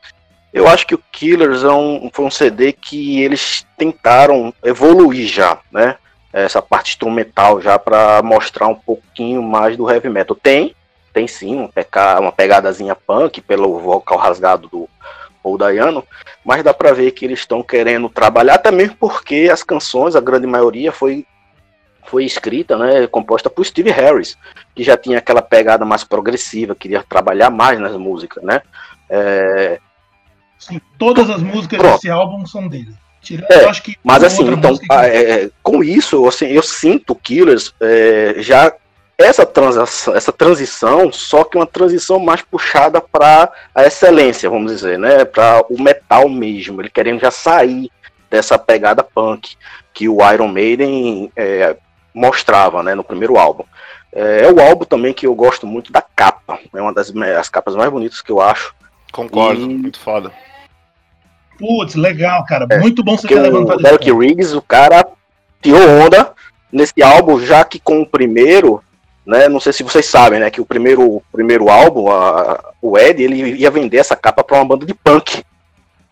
[0.53, 5.59] Eu acho que o Killers é um, foi um CD que eles tentaram evoluir já,
[5.71, 5.97] né?
[6.43, 10.37] Essa parte instrumental já para mostrar um pouquinho mais do heavy metal.
[10.37, 10.75] Tem,
[11.13, 14.89] tem sim, uma, peca, uma pegadazinha punk pelo vocal rasgado do
[15.43, 16.03] Paul Dayano,
[16.45, 20.21] mas dá pra ver que eles estão querendo trabalhar, até mesmo porque as canções, a
[20.21, 21.27] grande maioria, foi
[22.07, 24.37] foi escrita, né, composta por Steve Harris,
[24.75, 28.61] que já tinha aquela pegada mais progressiva, queria trabalhar mais nas músicas, né?
[29.09, 29.81] É,
[30.59, 31.95] Sim, todas as músicas Pronto.
[31.95, 32.95] desse álbum são dele.
[33.25, 37.15] Tirando, É, eu acho que mas assim, então, ah, é, com isso, assim, eu sinto
[37.15, 38.73] Killers é, já
[39.17, 44.99] essa transação, essa transição, só que uma transição mais puxada para a excelência, vamos dizer,
[44.99, 45.25] né?
[45.25, 47.91] Para o metal mesmo, ele querendo já sair
[48.29, 49.57] dessa pegada punk
[49.93, 51.77] que o Iron Maiden é,
[52.13, 53.65] mostrava, né, no primeiro álbum.
[54.13, 57.49] É, é o álbum também que eu gosto muito da capa, é uma das as
[57.49, 58.75] capas mais bonitas que eu acho.
[59.13, 60.33] Concordo, E- muito foda.
[61.59, 62.67] Putz, legal, cara.
[62.71, 64.19] É, Muito bom você ter o levantado Derek isso.
[64.19, 65.07] Riggs, o cara
[65.63, 66.33] tirou onda
[66.73, 68.83] nesse álbum, já que com o primeiro,
[69.25, 69.49] né?
[69.49, 70.51] Não sei se vocês sabem, né?
[70.51, 74.57] Que o primeiro, o primeiro álbum, a- o Ed, ele ia vender essa capa para
[74.59, 75.45] uma banda de punk.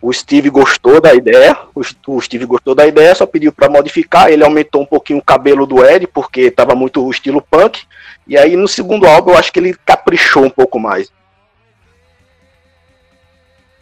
[0.00, 3.68] O Steve gostou da ideia, o, St- o Steve gostou da ideia, só pediu para
[3.68, 4.30] modificar.
[4.30, 7.82] Ele aumentou um pouquinho o cabelo do Ed, porque tava muito o estilo punk.
[8.26, 11.08] E aí no segundo álbum eu acho que ele caprichou um pouco mais.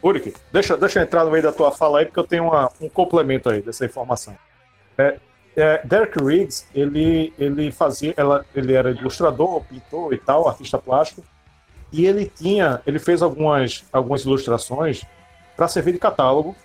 [0.02, 2.70] Urik, deixa, deixa eu entrar no meio da tua fala aí, porque eu tenho uma-
[2.80, 4.36] um complemento aí dessa informação.
[4.96, 5.18] É,
[5.56, 11.22] é, Derek Riggs, ele, ele fazia, ela, ele era ilustrador, pintor e tal, artista plástico,
[11.92, 15.02] e ele tinha, ele fez algumas, algumas ilustrações
[15.56, 16.56] para servir de catálogo,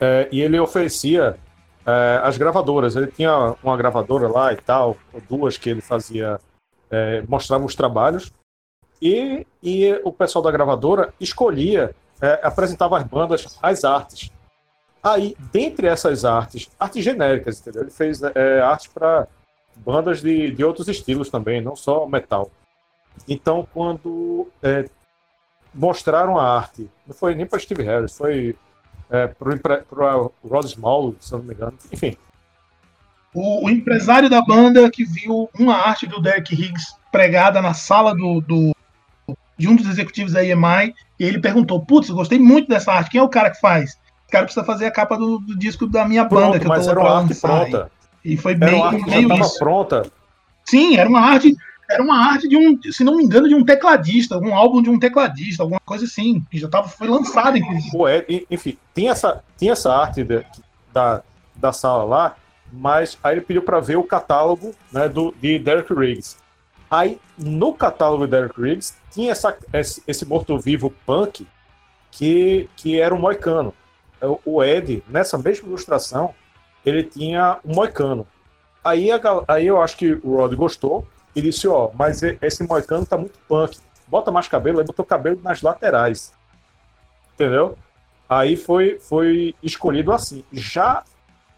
[0.00, 1.36] é, e ele oferecia
[1.84, 2.94] é, as gravadoras.
[2.94, 4.96] Ele tinha uma gravadora lá e tal,
[5.28, 6.38] duas que ele fazia,
[6.90, 8.32] é, mostrava os trabalhos,
[9.02, 14.30] e, e o pessoal da gravadora escolhia é, apresentava as bandas, as artes.
[15.02, 17.82] Aí, dentre essas artes, artes genéricas, entendeu?
[17.82, 19.26] Ele fez é, arte para
[19.76, 22.50] bandas de, de outros estilos também, não só metal.
[23.26, 24.88] Então, quando é,
[25.74, 28.56] mostraram a arte, não foi nem para Steve Harris, foi
[29.08, 31.78] é, para o Rod Small, se não me engano.
[31.90, 32.16] Enfim,
[33.32, 38.14] O, o empresário da banda que viu uma arte do Derek Higgs pregada na sala
[38.14, 38.74] do, do-
[39.60, 43.10] de um dos executivos da EMI, e ele perguntou: Putz, eu gostei muito dessa arte,
[43.10, 43.92] quem é o cara que faz?
[44.26, 46.68] O cara precisa fazer a capa do, do disco da minha banda, pronto, que eu
[46.68, 47.90] mas tô era pra uma arte pronta.
[48.24, 49.58] E foi Era meio, uma arte já meio estava isso.
[49.58, 50.02] pronta.
[50.64, 51.56] Sim, era uma arte.
[51.90, 54.88] Era uma arte de um, se não me engano, de um tecladista, um álbum de
[54.88, 57.90] um tecladista, alguma coisa assim, que já tava, foi lançado, inclusive.
[57.92, 60.44] O Ed, enfim, tinha essa, tinha essa arte de-
[60.92, 61.20] da,
[61.56, 62.36] da sala lá,
[62.72, 66.36] mas aí ele pediu para ver o catálogo né, do, de Derek Riggs.
[66.90, 71.46] Aí, no catálogo de Derek Riggs, tinha essa, esse, morto-vivo punk
[72.10, 73.72] que, que era um moicano.
[74.44, 76.34] O- Ed, nessa mesma ilustração,
[76.84, 78.26] ele tinha um moicano.
[78.82, 83.06] Aí, a aí eu acho que o Rod gostou e disse, ó, mas esse moicano
[83.06, 83.78] tá muito punk.
[84.08, 86.32] Bota mais cabelo, aí botou cabelo nas laterais.
[87.34, 87.78] Entendeu?
[88.28, 90.44] Aí foi, foi escolhido assim.
[90.52, 91.04] Já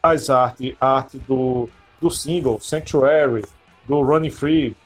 [0.03, 1.69] as artes, a arte do,
[2.01, 3.45] do single Sanctuary,
[3.87, 4.77] do Running Free,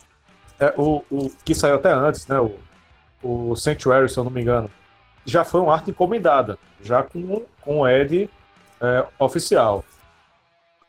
[0.59, 2.41] é, o, o que saiu até antes, né?
[2.41, 2.55] O,
[3.23, 4.71] o Sanctuary, se eu não me engano,
[5.25, 8.31] já foi uma arte encomendada, já com, com o Ed
[8.81, 9.85] é, oficial.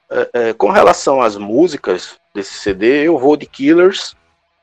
[0.09, 4.15] É, é, com relação às músicas desse CD, eu vou de Killers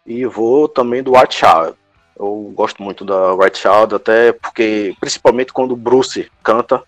[0.07, 1.77] e vou também do White Child.
[2.19, 6.83] Eu gosto muito da White Child, até porque, principalmente quando o Bruce canta,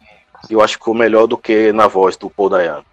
[0.48, 2.84] eu acho que ficou melhor do que na voz do Paul Dayano.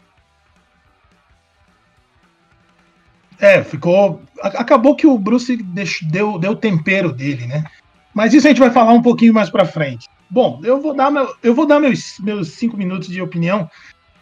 [3.40, 4.22] É, ficou.
[4.42, 5.56] Acabou que o Bruce
[6.04, 7.64] deu, deu tempero dele, né?
[8.14, 10.08] Mas isso a gente vai falar um pouquinho mais pra frente.
[10.30, 13.70] Bom, eu vou dar, meu, eu vou dar meus, meus cinco minutos de opinião.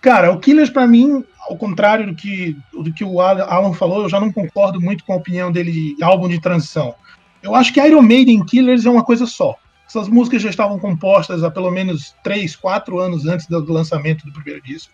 [0.02, 4.10] Cara, o Killers, para mim, ao contrário do que, do que o Alan falou, eu
[4.10, 6.96] já não concordo muito com a opinião dele de álbum de transição.
[7.42, 9.56] Eu acho que Iron Maiden Killers é uma coisa só.
[9.88, 14.32] Essas músicas já estavam compostas há pelo menos 3, 4 anos antes do lançamento do
[14.32, 14.92] primeiro disco.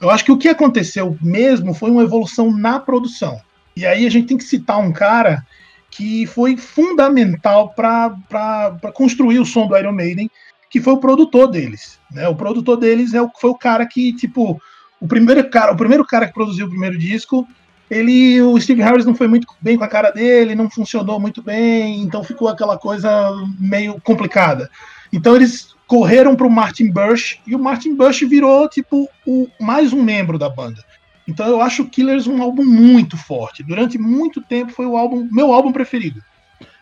[0.00, 3.40] Eu acho que o que aconteceu mesmo foi uma evolução na produção.
[3.76, 5.44] E aí a gente tem que citar um cara
[5.90, 10.30] que foi fundamental para construir o som do Iron Maiden,
[10.70, 11.98] que foi o produtor deles.
[12.10, 12.28] Né?
[12.28, 14.60] O produtor deles é o, foi o cara que, tipo,
[15.00, 17.46] o primeiro cara, o primeiro cara que produziu o primeiro disco,
[17.90, 21.42] ele, o Steve Harris não foi muito bem com a cara dele, não funcionou muito
[21.42, 23.10] bem, então ficou aquela coisa
[23.58, 24.70] meio complicada.
[25.12, 29.90] Então eles correram para o Martin Bush e o Martin Bush virou tipo o mais
[29.92, 30.84] um membro da banda.
[31.26, 33.62] Então eu acho Killers um álbum muito forte.
[33.62, 36.22] Durante muito tempo foi o álbum, meu álbum preferido.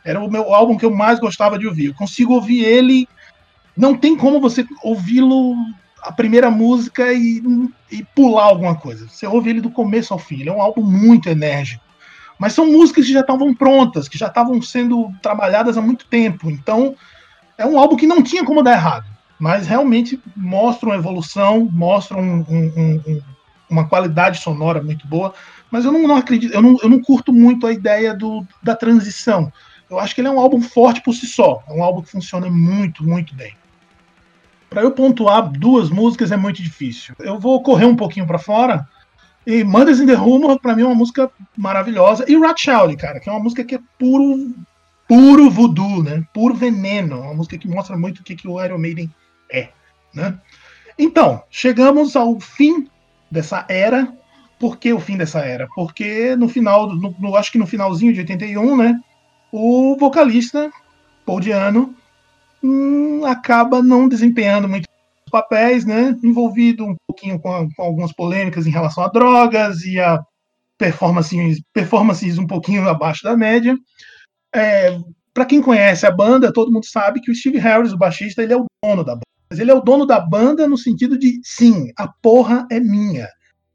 [0.04, 1.86] Era o meu álbum que eu mais gostava de ouvir.
[1.86, 3.08] Eu consigo ouvir ele.
[3.76, 5.54] Não tem como você ouvi-lo
[6.02, 7.42] a primeira música e,
[7.90, 9.08] e pular alguma coisa.
[9.08, 10.40] Você ouve ele do começo ao fim.
[10.40, 11.84] Ele é um álbum muito enérgico.
[12.38, 16.50] Mas são músicas que já estavam prontas, que já estavam sendo trabalhadas há muito tempo.
[16.50, 16.96] Então
[17.58, 19.06] é um álbum que não tinha como dar errado.
[19.38, 23.22] Mas realmente mostra uma evolução, mostra um, um, um
[23.68, 25.34] uma qualidade sonora muito boa,
[25.70, 28.74] mas eu não, não acredito, eu não, eu não curto muito a ideia do, da
[28.74, 29.52] transição.
[29.90, 32.10] Eu acho que ele é um álbum forte por si só, é um álbum que
[32.10, 33.54] funciona muito, muito bem.
[34.68, 37.14] Para eu pontuar duas músicas é muito difícil.
[37.20, 38.86] Eu vou correr um pouquinho para fora.
[39.46, 42.24] E Mothers in the Rumor, para mim, é uma música maravilhosa.
[42.28, 44.52] E Rat Shouty, cara, que é uma música que é puro
[45.08, 46.24] puro voodoo, né?
[46.32, 47.20] Puro veneno.
[47.20, 49.10] Uma música que mostra muito o que, que o Iron Maiden
[49.50, 49.68] é,
[50.14, 50.38] né?
[50.98, 52.88] Então, chegamos ao fim
[53.30, 54.12] dessa era.
[54.58, 55.68] Por que o fim dessa era?
[55.74, 58.98] Porque no final, no, no, acho que no finalzinho de 81, né,
[59.52, 60.72] o vocalista
[61.26, 61.94] Paul Diano
[62.62, 64.88] hum, acaba não desempenhando muito
[65.30, 70.00] papéis, né, envolvido um pouquinho com, a, com, algumas polêmicas em relação a drogas e
[70.00, 70.22] a
[70.78, 73.76] performances, performances um pouquinho abaixo da média.
[74.56, 74.98] É,
[75.34, 78.54] para quem conhece a banda, todo mundo sabe que o Steve Harris, o baixista, ele
[78.54, 79.26] é o dono da banda.
[79.50, 83.28] Mas ele é o dono da banda no sentido de sim, a porra é minha.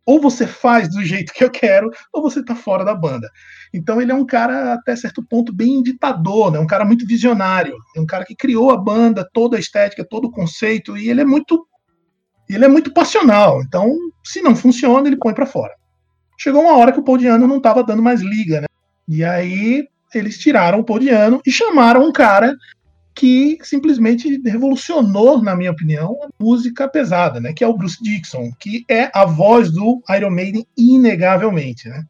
[0.03, 3.29] Ou você faz do jeito que eu quero, ou você tá fora da banda.
[3.71, 6.57] Então ele é um cara, até certo ponto, bem ditador, né?
[6.57, 7.77] um cara muito visionário.
[7.95, 11.21] É um cara que criou a banda, toda a estética, todo o conceito, e ele
[11.21, 11.67] é muito.
[12.49, 13.61] Ele é muito passional.
[13.61, 15.73] Então, se não funciona, ele põe para fora.
[16.37, 18.67] Chegou uma hora que o Podiano não estava dando mais liga, né?
[19.07, 22.55] E aí eles tiraram o Podiano e chamaram um cara
[23.13, 27.53] que simplesmente revolucionou, na minha opinião, a música pesada, né?
[27.53, 32.05] Que é o Bruce Dixon, que é a voz do Iron Maiden inegavelmente, né?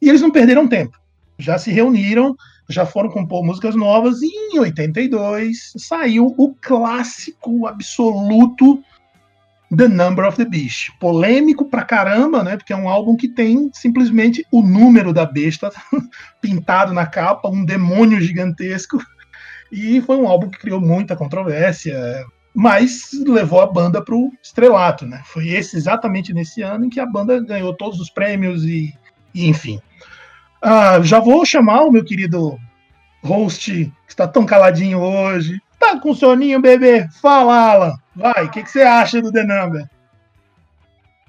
[0.00, 0.98] E eles não perderam tempo.
[1.38, 2.36] Já se reuniram,
[2.68, 8.82] já foram compor músicas novas e em 82 saiu o clássico absoluto
[9.76, 10.90] The Number of the Beast.
[11.00, 12.56] Polêmico pra caramba, né?
[12.56, 15.70] Porque é um álbum que tem simplesmente o número da besta
[16.40, 18.98] pintado na capa, um demônio gigantesco
[19.72, 21.96] e foi um álbum que criou muita controvérsia,
[22.54, 25.22] mas levou a banda para o estrelato, né?
[25.24, 28.92] Foi esse exatamente nesse ano em que a banda ganhou todos os prêmios e,
[29.34, 29.80] e enfim.
[30.60, 32.58] Ah, já vou chamar o meu querido
[33.24, 33.72] host,
[34.06, 35.58] que está tão caladinho hoje.
[35.78, 37.08] Tá com soninho, bebê?
[37.22, 38.01] Fala, Alan.
[38.14, 39.88] Vai, o que, que você acha do The Number?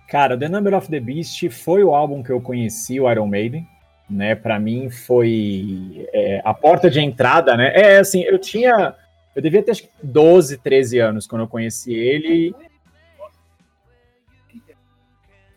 [0.09, 3.67] Cara, The Number of the Beast foi o álbum que eu conheci, o Iron Maiden
[4.09, 4.35] né?
[4.35, 7.71] Para mim foi é, a porta de entrada, né?
[7.73, 8.95] É assim, eu tinha,
[9.35, 12.53] eu devia ter acho que 12, 13 anos quando eu conheci ele.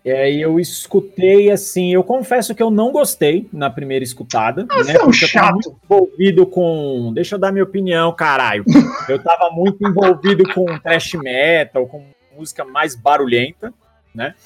[0.07, 4.85] E aí eu escutei assim, eu confesso que eu não gostei na primeira escutada, ah,
[4.85, 4.95] né?
[4.95, 5.59] É um chato.
[5.67, 8.65] Eu envolvido com, deixa eu dar minha opinião, caralho.
[9.09, 12.05] Eu tava muito envolvido com thrash metal, com
[12.37, 13.75] música mais barulhenta,
[14.15, 14.37] né?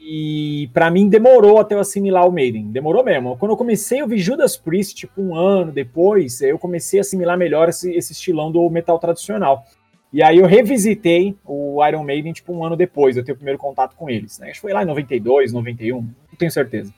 [0.00, 2.70] E para mim demorou até eu assimilar o Maiden.
[2.70, 3.36] Demorou mesmo.
[3.36, 7.36] Quando eu comecei a ouvir Judas Priest, tipo um ano depois, eu comecei a assimilar
[7.36, 9.66] melhor esse, esse estilão do metal tradicional.
[10.12, 13.58] E aí eu revisitei o Iron Maiden, tipo, um ano depois, eu tenho o primeiro
[13.58, 14.38] contato com eles.
[14.38, 14.46] Né?
[14.46, 16.92] Acho que foi lá em 92, 91, não tenho certeza.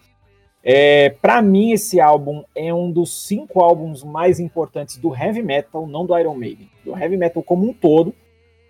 [0.62, 5.86] É, para mim, esse álbum é um dos cinco álbuns mais importantes do heavy metal,
[5.86, 8.14] não do Iron Maiden, do heavy metal como um todo,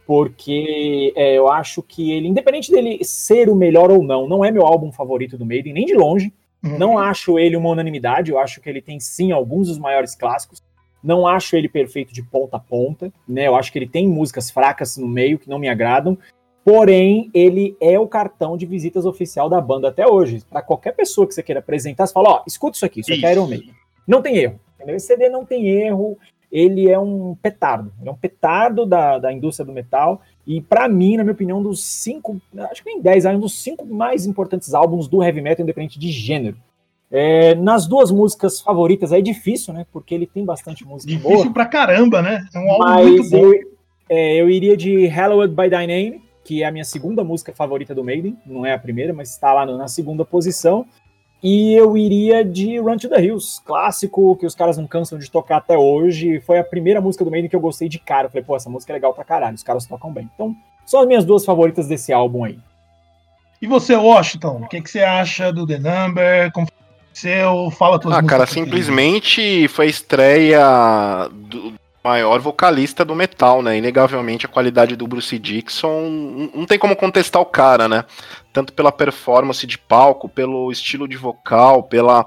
[0.07, 4.51] porque é, eu acho que ele, independente dele ser o melhor ou não, não é
[4.51, 6.33] meu álbum favorito do Maiden, nem de longe.
[6.63, 6.79] Uhum.
[6.79, 10.63] Não acho ele uma unanimidade, eu acho que ele tem sim alguns dos maiores clássicos.
[11.03, 13.47] Não acho ele perfeito de ponta a ponta, né?
[13.47, 16.17] Eu acho que ele tem músicas fracas no meio que não me agradam.
[16.65, 20.43] Porém, ele é o cartão de visitas oficial da banda até hoje.
[20.49, 23.25] Para qualquer pessoa que você queira apresentar, você fala: Ó, escuta isso aqui, isso aqui
[23.25, 23.75] é Iron Maiden.
[24.07, 24.61] Não tem erro.
[24.77, 24.97] Entendeu?
[24.97, 26.19] Esse CD não tem erro.
[26.53, 27.93] Ele é um petardo.
[28.01, 30.21] Ele é um petardo da, da indústria do metal.
[30.47, 33.39] E para mim, na minha opinião, um dos cinco, acho que nem dez, é um
[33.39, 36.57] dos cinco mais importantes álbuns do heavy metal, independente de gênero.
[37.13, 39.85] É, nas duas músicas favoritas é difícil, né?
[39.93, 41.53] Porque ele tem bastante música Difícil boa.
[41.53, 42.47] pra caramba, né?
[42.55, 43.37] É um álbum Mas muito bom.
[43.39, 43.53] eu,
[44.09, 47.95] é, eu iria de Hallowed by Thy Name, que é a minha segunda música favorita
[47.95, 48.37] do Maiden.
[48.47, 50.87] Não é a primeira, mas está lá na segunda posição.
[51.43, 55.31] E eu iria de Run to the Hills, clássico que os caras não cansam de
[55.31, 56.39] tocar até hoje.
[56.41, 58.27] Foi a primeira música do Maiden que eu gostei de cara.
[58.27, 60.31] Eu falei, pô, essa música é legal pra caralho, os caras tocam bem.
[60.35, 60.55] Então,
[60.87, 62.59] são as minhas duas favoritas desse álbum aí.
[63.61, 66.53] E você, Washington, o que, que você acha do The Number?
[66.53, 66.67] Como
[67.13, 67.71] seu?
[67.73, 73.77] Fala tuas Ah, cara, simplesmente foi a estreia do maior vocalista do metal, né?
[73.77, 78.05] Inegavelmente a qualidade do Bruce Dixon não- não tem como contestar o cara, né?
[78.53, 82.25] Tanto pela performance de palco, pelo estilo de vocal, pela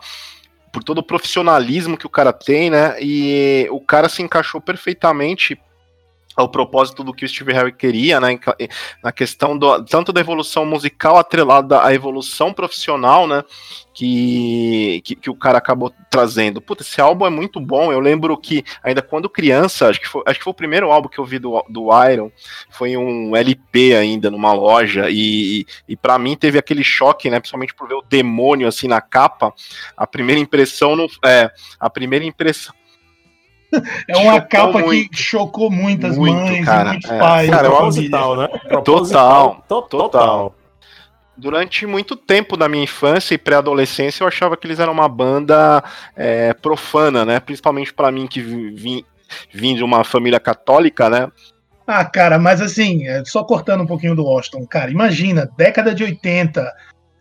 [0.71, 2.95] por todo o profissionalismo que o cara tem, né?
[2.99, 5.59] E o cara se encaixou perfeitamente
[6.35, 8.39] ao propósito do que o Steve Harry queria, né?
[9.03, 13.43] Na questão do, tanto da evolução musical atrelada à evolução profissional, né?
[13.93, 16.59] Que, que, que o cara acabou trazendo.
[16.59, 17.91] Puta, esse álbum é muito bom.
[17.91, 21.07] Eu lembro que, ainda quando criança, acho que foi, acho que foi o primeiro álbum
[21.07, 22.31] que eu vi do, do Iron,
[22.71, 27.39] foi um LP ainda numa loja, e, e para mim teve aquele choque, né?
[27.39, 29.53] Principalmente por ver o demônio assim na capa.
[29.95, 31.07] A primeira impressão não.
[31.23, 32.73] É, a primeira impressão.
[34.07, 35.09] É uma Chocou capa muito.
[35.11, 36.89] que chocou muitas Muito, mães cara.
[36.89, 37.19] e muitos É.
[37.19, 37.49] pais.
[37.49, 37.77] Cara, família.
[37.77, 38.47] Proposital, né?
[38.47, 40.55] Total, Proposital, to- total.
[41.35, 45.83] Durante muito tempo da minha infância e pré-adolescência, eu achava que eles eram uma banda
[46.15, 47.39] é, profana, né?
[47.39, 49.03] Principalmente pra mim que vi- vim,
[49.51, 51.27] vim de uma família católica, né?
[51.87, 56.03] Ah, cara, mas assim, é, só cortando um pouquinho do Washington, cara, imagina, década de
[56.03, 56.71] 80,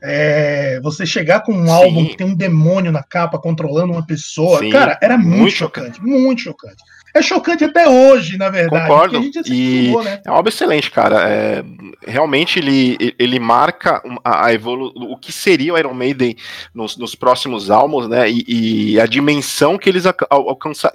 [0.02, 1.72] é, você chegar com um Sim.
[1.72, 5.56] álbum que tem um demônio na capa controlando uma pessoa, Sim, cara, era muito, muito
[5.56, 6.82] chocante, muito chocante.
[7.14, 8.86] É chocante até hoje, na verdade.
[8.88, 9.18] Concordo.
[9.18, 10.20] a gente E- né?
[10.24, 11.28] É um álbum excelente, cara.
[11.28, 11.62] É,
[12.06, 16.34] realmente ele, ele marca a, a evolu o que seria o Iron Maiden
[16.74, 18.30] nos, nos próximos álbuns, né?
[18.30, 18.44] E,
[18.94, 20.94] e a dimensão que eles alcançaram,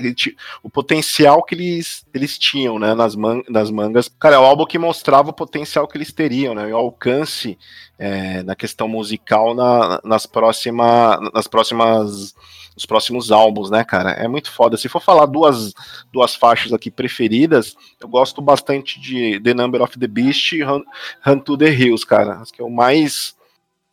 [0.64, 2.94] o potencial que eles, eles tinham, né?
[2.96, 4.10] Nas, man nas mangas.
[4.20, 6.70] Cara, é um álbum que mostrava o potencial que eles teriam, né?
[6.70, 7.58] E o alcance
[8.00, 12.34] é, na questão musical na- nas, próxima, nas próximas.
[12.78, 14.12] Nos próximos álbuns, né, cara?
[14.12, 14.78] É muito foda.
[14.78, 15.74] Se for falar duas,
[16.14, 20.84] duas faixas aqui preferidas, eu gosto bastante de The Number of the Beast e Run,
[21.26, 22.36] Run to the Hills, cara.
[22.36, 23.36] As que eu mais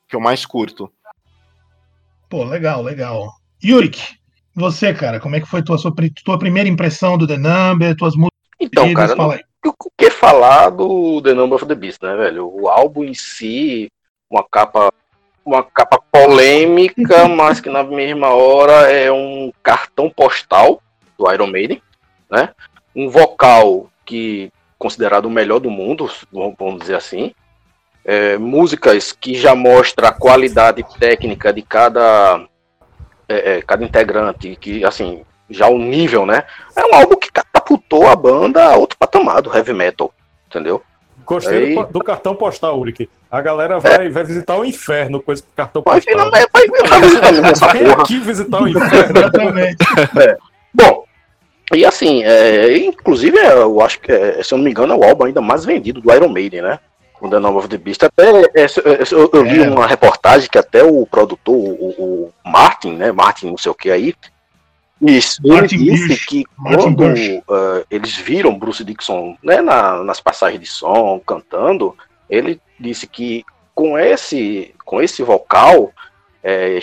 [0.07, 0.93] que eu mais curto.
[2.29, 3.33] Pô, legal, legal.
[3.65, 4.19] Yurik,
[4.55, 5.91] você, cara, como é que foi tua, sua,
[6.23, 9.41] tua primeira impressão do The Number, tuas músicas Então, cara, Fala aí.
[9.65, 12.47] o o que falar do The Number of the Beast, né, velho?
[12.53, 13.91] O álbum em si,
[14.31, 14.93] uma capa,
[15.45, 20.81] uma capa polêmica, mas que na mesma hora é um cartão postal
[21.19, 21.83] do Iron Maiden,
[22.31, 22.51] né?
[22.95, 27.33] Um vocal que considerado o melhor do mundo, vamos dizer assim.
[28.05, 32.45] É, músicas que já mostra a qualidade técnica de cada
[33.29, 36.45] é, é, cada integrante, que assim já o nível, né?
[36.77, 40.13] É um álbum que catapultou a banda a outro patamar do heavy metal,
[40.47, 40.83] entendeu?
[41.25, 43.09] Gostei Aí- do, do cartão postal, Uric.
[43.31, 46.31] A galera vai, vai visitar o inferno com esse cartão Vai, postal.
[46.31, 48.03] vai, vai, vai visitar mesmo essa Vem porra.
[48.03, 49.19] aqui visitar o inferno.
[49.19, 49.77] Exatamente.
[50.73, 51.05] Bom,
[51.75, 54.97] e assim, é, inclusive, é, eu acho que, é, se eu não me engano, é
[54.97, 56.79] o álbum ainda mais vendido do Iron Maiden, né?
[57.21, 58.03] O The Number of the Beast.
[58.05, 58.23] Até,
[58.55, 58.67] é, é,
[59.13, 59.69] eu, eu li É.
[59.69, 63.11] uma reportagem que até o produtor, o, o Martin, né?
[63.13, 64.15] Martin, não sei o que aí.
[65.07, 66.27] Isso, ele Martin disse Birch.
[66.27, 71.97] que Martin quando eh, eles viram Bruce Dixon né, na- nas passagens de som, cantando,
[72.29, 73.45] ele disse que
[73.75, 75.93] com esse, com esse vocal,
[76.43, 76.79] eh,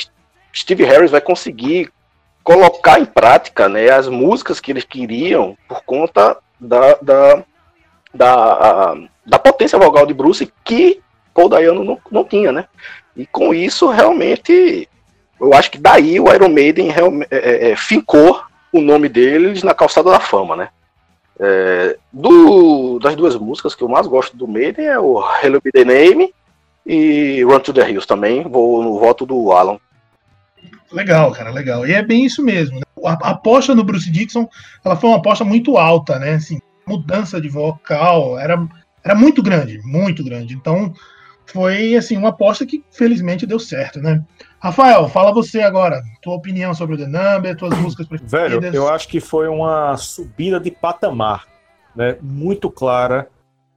[0.53, 1.89] Steve Harris vai conseguir
[2.43, 7.43] colocar em prática né, as músicas que eles queriam por conta da, da,
[8.13, 8.95] da,
[9.25, 10.99] da potência vocal de Bruce que
[11.33, 12.65] Paul Dayano não, não tinha, né?
[13.15, 14.87] E com isso, realmente,
[15.41, 19.73] eu acho que daí o Iron Maiden é, é, é, fincou o nome deles na
[19.73, 20.69] calçada da fama, né?
[21.39, 25.71] É, do, das duas músicas que eu mais gosto do Maiden é o Hello Be
[25.71, 26.31] The Name
[26.85, 28.43] e Run to the Hills também.
[28.43, 29.79] Vou no voto do Alan.
[30.91, 31.87] Legal, cara, legal.
[31.87, 32.77] E é bem isso mesmo.
[32.77, 32.83] Né?
[33.03, 34.47] A aposta no Bruce Dixon,
[34.85, 36.33] ela foi uma aposta muito alta, né?
[36.35, 38.63] Assim, mudança de vocal era,
[39.03, 40.53] era muito grande, muito grande.
[40.53, 40.93] Então,
[41.47, 44.23] foi assim uma aposta que felizmente deu certo, né?
[44.61, 48.61] Rafael, fala você agora, tua opinião sobre o The Number, tuas músicas preferidas.
[48.61, 51.47] Velho, eu acho que foi uma subida de patamar,
[51.95, 52.15] né?
[52.21, 53.27] Muito clara,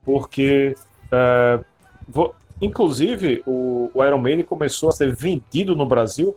[0.04, 0.74] porque
[1.10, 1.60] é,
[2.06, 6.36] vou, inclusive o, o Iron Maiden começou a ser vendido no Brasil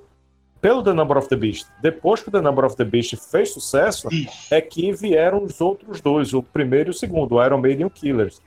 [0.61, 1.67] pelo The Number of the Beast.
[1.81, 4.53] Depois que o The Number of the Beast fez sucesso, Isso.
[4.53, 7.85] é que vieram os outros dois, o primeiro e o segundo, o Iron Maiden e
[7.85, 8.41] o Killers.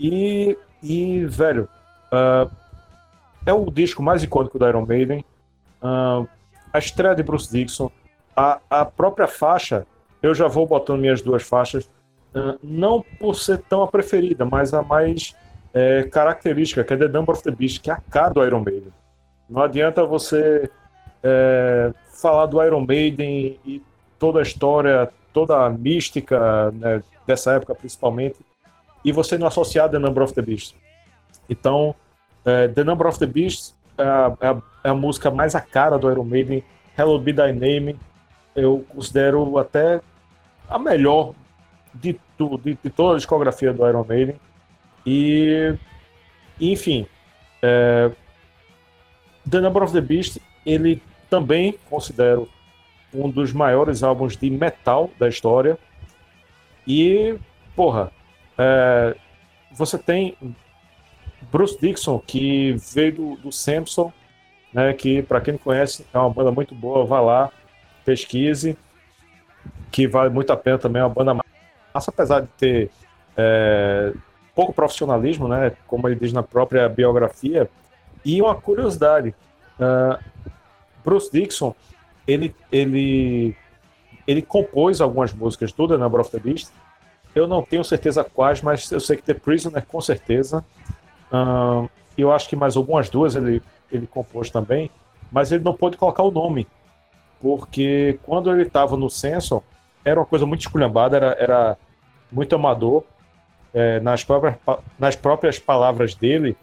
[0.00, 1.68] E, e velho,
[2.06, 2.50] Uh,
[3.46, 5.24] é o disco mais icônico da Iron Maiden.
[5.80, 6.28] Uh,
[6.72, 7.90] a estreia de Bruce Dixon,
[8.36, 9.86] a, a própria faixa,
[10.22, 11.84] eu já vou botando minhas duas faixas,
[12.34, 15.34] uh, não por ser tão a preferida, mas a mais
[15.76, 18.60] é, característica, que é The Number of the Beast, que é a cara do Iron
[18.60, 18.92] Maiden.
[19.48, 20.70] Não adianta você
[21.22, 23.82] é, falar do Iron Maiden e
[24.18, 28.36] toda a história, toda a mística né, dessa época principalmente,
[29.04, 30.74] e você não associar The Number of the Beast.
[31.46, 31.94] Então,
[32.46, 35.98] é, The Number of the Beast é a, é, é a, música mais a cara
[35.98, 36.62] do Iron Maiden.
[36.96, 37.98] Hello Be Thy Name,
[38.54, 40.00] eu considero até
[40.68, 41.34] a melhor
[41.92, 44.36] de, tudo, de, de toda a discografia do Iron Maiden.
[45.04, 45.74] E,
[46.60, 47.06] enfim,
[47.60, 48.10] é,
[49.48, 52.48] The Number of the Beast, ele também considero
[53.12, 55.78] um dos maiores álbuns de metal da história.
[56.86, 57.36] E,
[57.74, 58.12] porra,
[58.56, 59.16] é,
[59.72, 60.36] você tem
[61.50, 64.12] Bruce Dixon, que veio do, do Samson,
[64.72, 67.50] né, que para quem não conhece é uma banda muito boa, vá lá,
[68.04, 68.76] pesquise,
[69.90, 72.90] que vale muito a pena também, é uma banda massa, apesar de ter
[73.36, 74.12] é,
[74.54, 77.70] pouco profissionalismo, né, como ele diz na própria biografia,
[78.24, 79.34] e uma curiosidade,
[79.78, 80.18] uh,
[81.04, 81.74] Bruce Dixon,
[82.26, 83.56] ele, ele,
[84.26, 86.70] ele compôs algumas músicas do The Number of the Beast,
[87.34, 90.64] eu não tenho certeza quais, mas eu sei que The Prisoner com certeza,
[92.16, 94.90] Eu acho que mais algumas duas ele, ele compôs também,
[95.30, 96.66] mas ele não pôde colocar o nome,
[97.40, 99.62] porque quando ele estava no censo,
[100.04, 101.78] era uma coisa muito esculhambada, era, era
[102.30, 103.04] muito amador,
[103.74, 104.56] é, nas, próprias,
[104.98, 106.56] nas próprias palavras dele,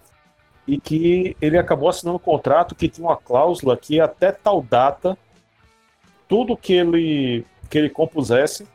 [0.68, 5.18] e que ele acabou assinando um contrato que tinha uma cláusula que até tal data,
[6.28, 8.68] tudo que ele, que ele compusesse,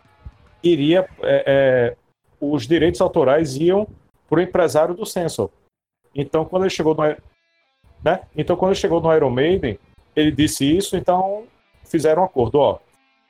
[0.62, 1.08] iria.
[1.22, 1.96] É, é,
[2.40, 3.88] os direitos autorais iam
[4.28, 5.50] para o empresário do Sensor.
[6.14, 7.02] Então, quando ele chegou no,
[8.04, 8.20] né?
[8.36, 9.78] Então, quando ele chegou no Iron Maiden,
[10.14, 11.44] ele disse isso, então
[11.84, 12.78] fizeram um acordo, ó.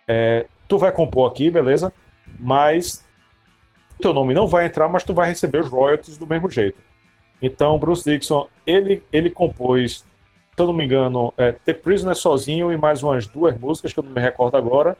[0.06, 1.92] É, tu vai compor aqui, beleza?
[2.38, 3.04] Mas
[4.00, 6.78] teu nome não vai entrar, mas tu vai receber os royalties do mesmo jeito.
[7.40, 12.72] Então, Bruce Dixon, ele, ele compôs, se eu não me engano, é, The Prisoner sozinho
[12.72, 14.96] e mais umas duas músicas que eu não me recordo agora.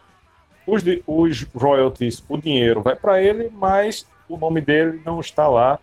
[0.67, 5.79] Os, os royalties, o dinheiro vai para ele, mas o nome dele não está lá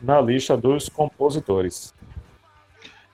[0.00, 1.94] na lista dos compositores.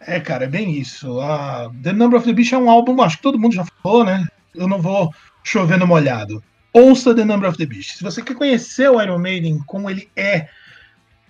[0.00, 1.20] É, cara, é bem isso.
[1.20, 4.04] A The Number of the Beast é um álbum, acho que todo mundo já falou,
[4.04, 4.26] né?
[4.54, 5.12] Eu não vou
[5.42, 6.42] chover no molhado.
[6.72, 7.96] Ouça The Number of the Beast.
[7.96, 10.48] Se você quer conhecer o Iron Maiden como ele é,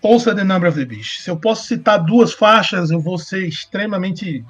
[0.03, 1.21] ouça The Number of the Beast.
[1.21, 4.45] Se eu posso citar duas faixas, eu vou ser extremamente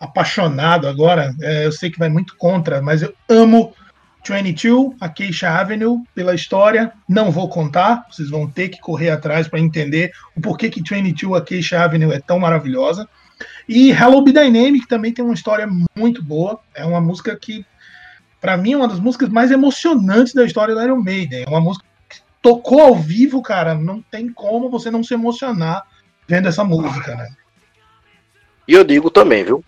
[0.00, 1.34] apaixonado agora.
[1.40, 3.72] É, eu sei que vai muito contra, mas eu amo
[4.24, 9.60] 22, Acacia Avenue, pela história, não vou contar, vocês vão ter que correr atrás para
[9.60, 13.08] entender o porquê que 22 Acacia Avenue é tão maravilhosa.
[13.68, 17.64] E Hello Be Dynamic também tem uma história muito boa, é uma música que,
[18.40, 21.44] para mim, é uma das músicas mais emocionantes da história da Iron Maiden.
[21.46, 25.84] É uma música que tocou ao vivo, cara, não tem como você não se emocionar
[26.26, 27.28] vendo essa música, né?
[28.68, 29.64] E eu digo também, viu?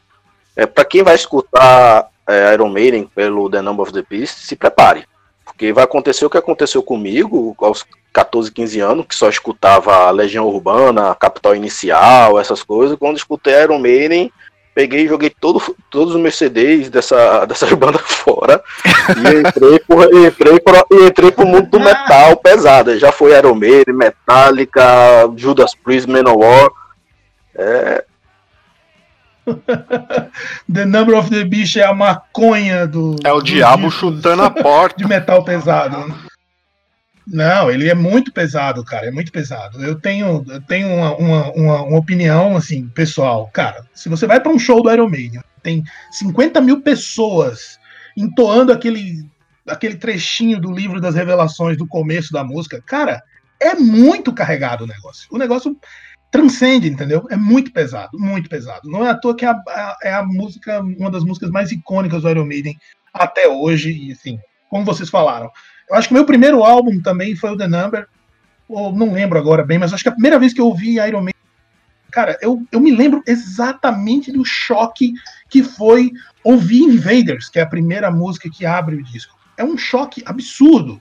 [0.54, 4.56] É, para quem vai escutar é, Iron Maiden pelo The Number of the Beast, se
[4.56, 5.04] prepare.
[5.44, 10.46] Porque vai acontecer o que aconteceu comigo aos 14, 15 anos, que só escutava Legião
[10.46, 12.96] Urbana, Capital Inicial, essas coisas.
[12.98, 14.30] Quando escutei Iron Maiden,
[14.74, 15.60] peguei e joguei todo,
[15.90, 18.62] todos os meus CDs dessa, dessas bandas fora.
[19.16, 20.58] E entrei, por, entrei,
[21.06, 22.98] entrei pro mundo do metal pesado.
[22.98, 24.84] Já foi Iron Maiden, Metallica,
[25.36, 26.70] Judas Priest, Manowar.
[27.54, 28.04] É,
[30.72, 33.16] the Number of the Beast é a maconha do.
[33.24, 34.96] É o do diabo chutando a porta.
[34.96, 36.14] De metal pesado.
[37.26, 39.06] Não, ele é muito pesado, cara.
[39.06, 39.82] É muito pesado.
[39.84, 43.48] Eu tenho, eu tenho uma, uma, uma, uma opinião, assim, pessoal.
[43.52, 47.78] Cara, se você vai para um show do Iron Maiden, tem 50 mil pessoas
[48.16, 49.24] entoando aquele
[49.66, 53.22] aquele trechinho do livro das revelações do começo da música, cara,
[53.60, 55.28] é muito carregado o negócio.
[55.30, 55.76] O negócio
[56.32, 57.26] transcende, entendeu?
[57.30, 58.88] É muito pesado, muito pesado.
[58.88, 62.22] Não é à toa que é a, é a música, uma das músicas mais icônicas
[62.22, 62.76] do Iron Maiden
[63.12, 65.50] até hoje, e assim, como vocês falaram.
[65.90, 68.08] Eu acho que meu primeiro álbum também foi o The Number,
[68.66, 71.20] ou não lembro agora bem, mas acho que a primeira vez que eu ouvi Iron
[71.20, 71.42] Maiden,
[72.10, 75.12] cara, eu, eu me lembro exatamente do choque
[75.50, 76.10] que foi
[76.42, 79.38] ouvir Invaders, que é a primeira música que abre o disco.
[79.58, 81.00] É um choque absurdo.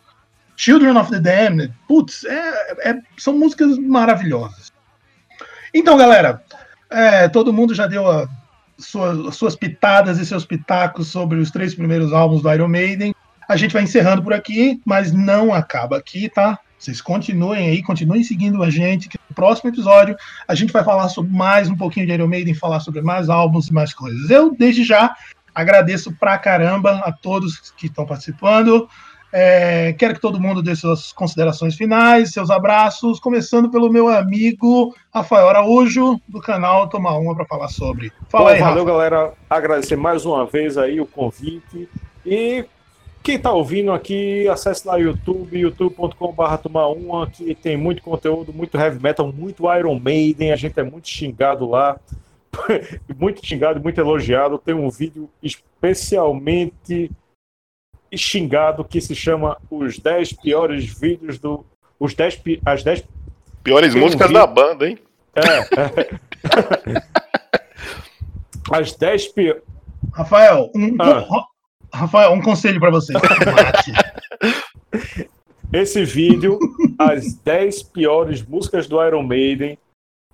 [0.58, 4.71] Children of the Damned, putz, é, é, são músicas maravilhosas.
[5.74, 6.44] Então, galera,
[6.90, 8.28] é, todo mundo já deu a,
[8.78, 13.16] sua, suas pitadas e seus pitacos sobre os três primeiros álbuns do Iron Maiden.
[13.48, 16.60] A gente vai encerrando por aqui, mas não acaba aqui, tá?
[16.78, 20.16] Vocês continuem aí, continuem seguindo a gente, que no próximo episódio
[20.48, 23.68] a gente vai falar sobre mais um pouquinho de Iron Maiden, falar sobre mais álbuns
[23.68, 24.30] e mais coisas.
[24.32, 25.16] Eu, desde já,
[25.54, 28.90] agradeço pra caramba a todos que estão participando.
[29.34, 34.94] É, quero que todo mundo dê suas considerações finais, seus abraços, começando pelo meu amigo
[35.14, 38.12] Rafael Araújo, do canal Toma Uma, para falar sobre.
[38.28, 38.92] Fala Bom, aí, valeu, Rafa.
[38.92, 39.34] galera.
[39.50, 41.88] Agradecer mais uma vez aí o convite.
[42.26, 42.66] E
[43.24, 48.52] quem tá ouvindo aqui, acesse lá o YouTube, youtube.com.br Toma Uma, que tem muito conteúdo,
[48.52, 50.52] muito heavy metal, muito Iron Maiden.
[50.52, 51.98] A gente é muito xingado lá.
[53.18, 54.58] muito xingado, muito elogiado.
[54.58, 57.10] Tem um vídeo especialmente
[58.18, 61.66] xingado que se chama Os 10 piores vídeos do.
[62.00, 63.04] Os 10, pi- as 10
[63.64, 64.98] Piores Tem um músicas vídeo- da banda, hein?
[65.36, 67.02] É.
[68.72, 69.56] As 10 pi...
[70.14, 71.20] Rafael, um, Ah.
[71.20, 71.46] Ra-
[71.94, 73.14] Rafael, um conselho para você.
[75.74, 76.60] Esse vídeo,
[77.00, 79.78] as 10 piores músicas do Iron Maiden,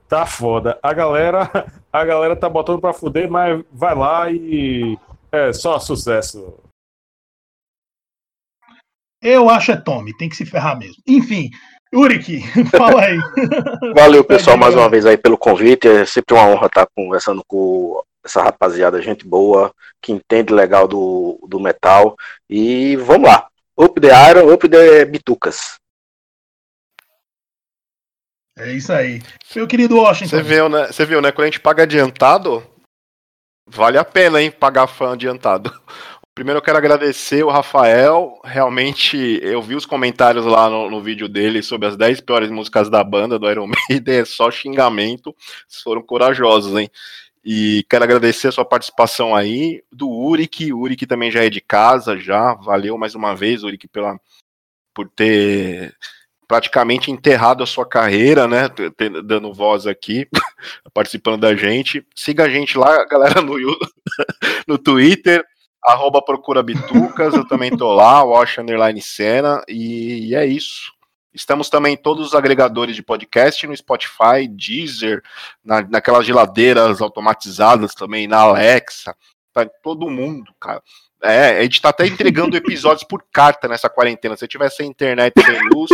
[0.07, 0.79] tá foda.
[0.81, 4.97] A galera, a galera tá botando pra fuder, mas vai lá e
[5.31, 6.55] é só sucesso.
[9.21, 11.01] Eu acho é Tommy, tem que se ferrar mesmo.
[11.07, 11.49] Enfim,
[11.93, 12.41] Urik,
[12.75, 13.17] fala aí.
[13.95, 15.87] Valeu, pessoal, mais uma vez aí pelo convite.
[15.87, 21.39] É sempre uma honra estar conversando com essa rapaziada, gente boa, que entende legal do,
[21.47, 22.15] do metal.
[22.49, 23.47] E vamos lá.
[23.79, 25.75] Up the Iron, up the Bitucas.
[28.57, 29.21] É isso aí.
[29.55, 30.29] Meu querido Washington.
[30.29, 30.87] Você viu, né?
[30.87, 31.31] Você viu, né?
[31.31, 32.65] Quando a gente paga adiantado,
[33.67, 34.51] vale a pena, hein?
[34.51, 35.71] Pagar fã adiantado.
[36.37, 38.39] Primeiro eu quero agradecer o Rafael.
[38.45, 42.91] Realmente, eu vi os comentários lá no, no vídeo dele sobre as 10 piores músicas
[42.91, 44.17] da banda do Iron Maiden.
[44.17, 45.35] É só xingamento.
[45.67, 46.91] Vocês foram corajosos, hein?
[47.43, 50.71] E quero agradecer a sua participação aí, do Urik.
[50.71, 52.53] O Urik também já é de casa, já.
[52.53, 54.19] Valeu mais uma vez, Urik, pela,
[54.93, 55.95] por ter
[56.47, 58.69] praticamente enterrado a sua carreira, né?
[59.25, 60.27] Dando voz aqui,
[60.93, 62.05] participando da gente.
[62.15, 63.55] Siga a gente lá, galera, no,
[64.67, 65.43] no Twitter,
[65.83, 70.93] arroba Procura Bitucas, eu também tô lá, Wash Underline Cena, e, e é isso.
[71.33, 75.21] Estamos também em todos os agregadores de podcast, no Spotify, Deezer,
[75.63, 79.15] na, naquelas geladeiras automatizadas também, na Alexa,
[79.53, 80.81] tá todo mundo, cara.
[81.21, 84.37] É, a gente tá até entregando episódios por carta nessa quarentena.
[84.37, 85.89] Se tiver sem internet, sem luz,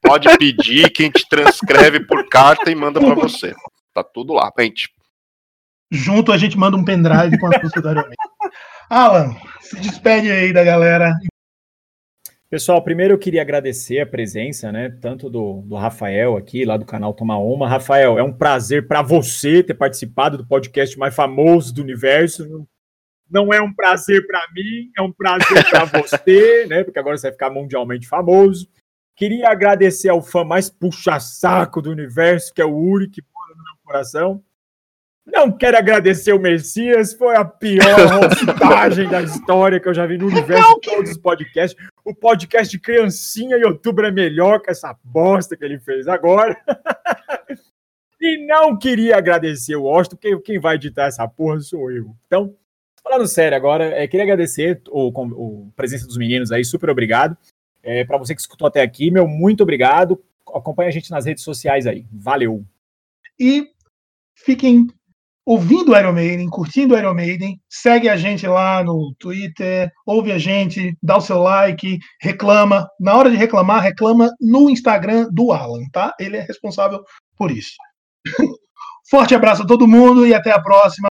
[0.00, 3.54] pode pedir que a gente transcreve por carta e manda pra você.
[3.92, 4.90] Tá tudo lá, gente.
[5.90, 8.31] Junto a gente manda um pendrive com a música do Iron Maiden.
[8.94, 11.14] Alan, se despede aí da galera.
[12.50, 16.84] Pessoal, primeiro eu queria agradecer a presença, né, tanto do, do Rafael aqui, lá do
[16.84, 17.66] canal Toma Uma.
[17.66, 22.68] Rafael, é um prazer para você ter participado do podcast mais famoso do universo.
[23.30, 27.28] Não é um prazer para mim, é um prazer para você, né, porque agora você
[27.28, 28.68] vai ficar mundialmente famoso.
[29.16, 33.64] Queria agradecer ao fã mais puxa-saco do universo, que é o Uri, que mora no
[33.64, 34.44] meu coração.
[35.24, 40.18] Não quero agradecer o Messias, foi a pior rostagem da história que eu já vi
[40.18, 41.80] no universo de todos os podcasts.
[42.04, 46.56] O podcast de criancinha e youtuber é melhor que essa bosta que ele fez agora.
[48.20, 52.16] e não queria agradecer o Austin, porque quem vai editar essa porra sou eu.
[52.26, 52.56] Então,
[53.02, 57.36] falando sério agora, é, queria agradecer o, com- o presença dos meninos aí, super obrigado.
[57.80, 60.20] É, para você que escutou até aqui, meu muito obrigado.
[60.52, 62.06] Acompanhe a gente nas redes sociais aí.
[62.12, 62.64] Valeu.
[63.38, 63.70] E
[64.34, 64.88] fiquem
[65.44, 67.60] ouvindo Iron Maiden, curtindo Iron Maiden.
[67.68, 72.88] Segue a gente lá no Twitter, ouve a gente, dá o seu like, reclama.
[72.98, 76.14] Na hora de reclamar, reclama no Instagram do Alan, tá?
[76.18, 77.02] Ele é responsável
[77.36, 77.74] por isso.
[79.10, 81.11] Forte abraço a todo mundo e até a próxima.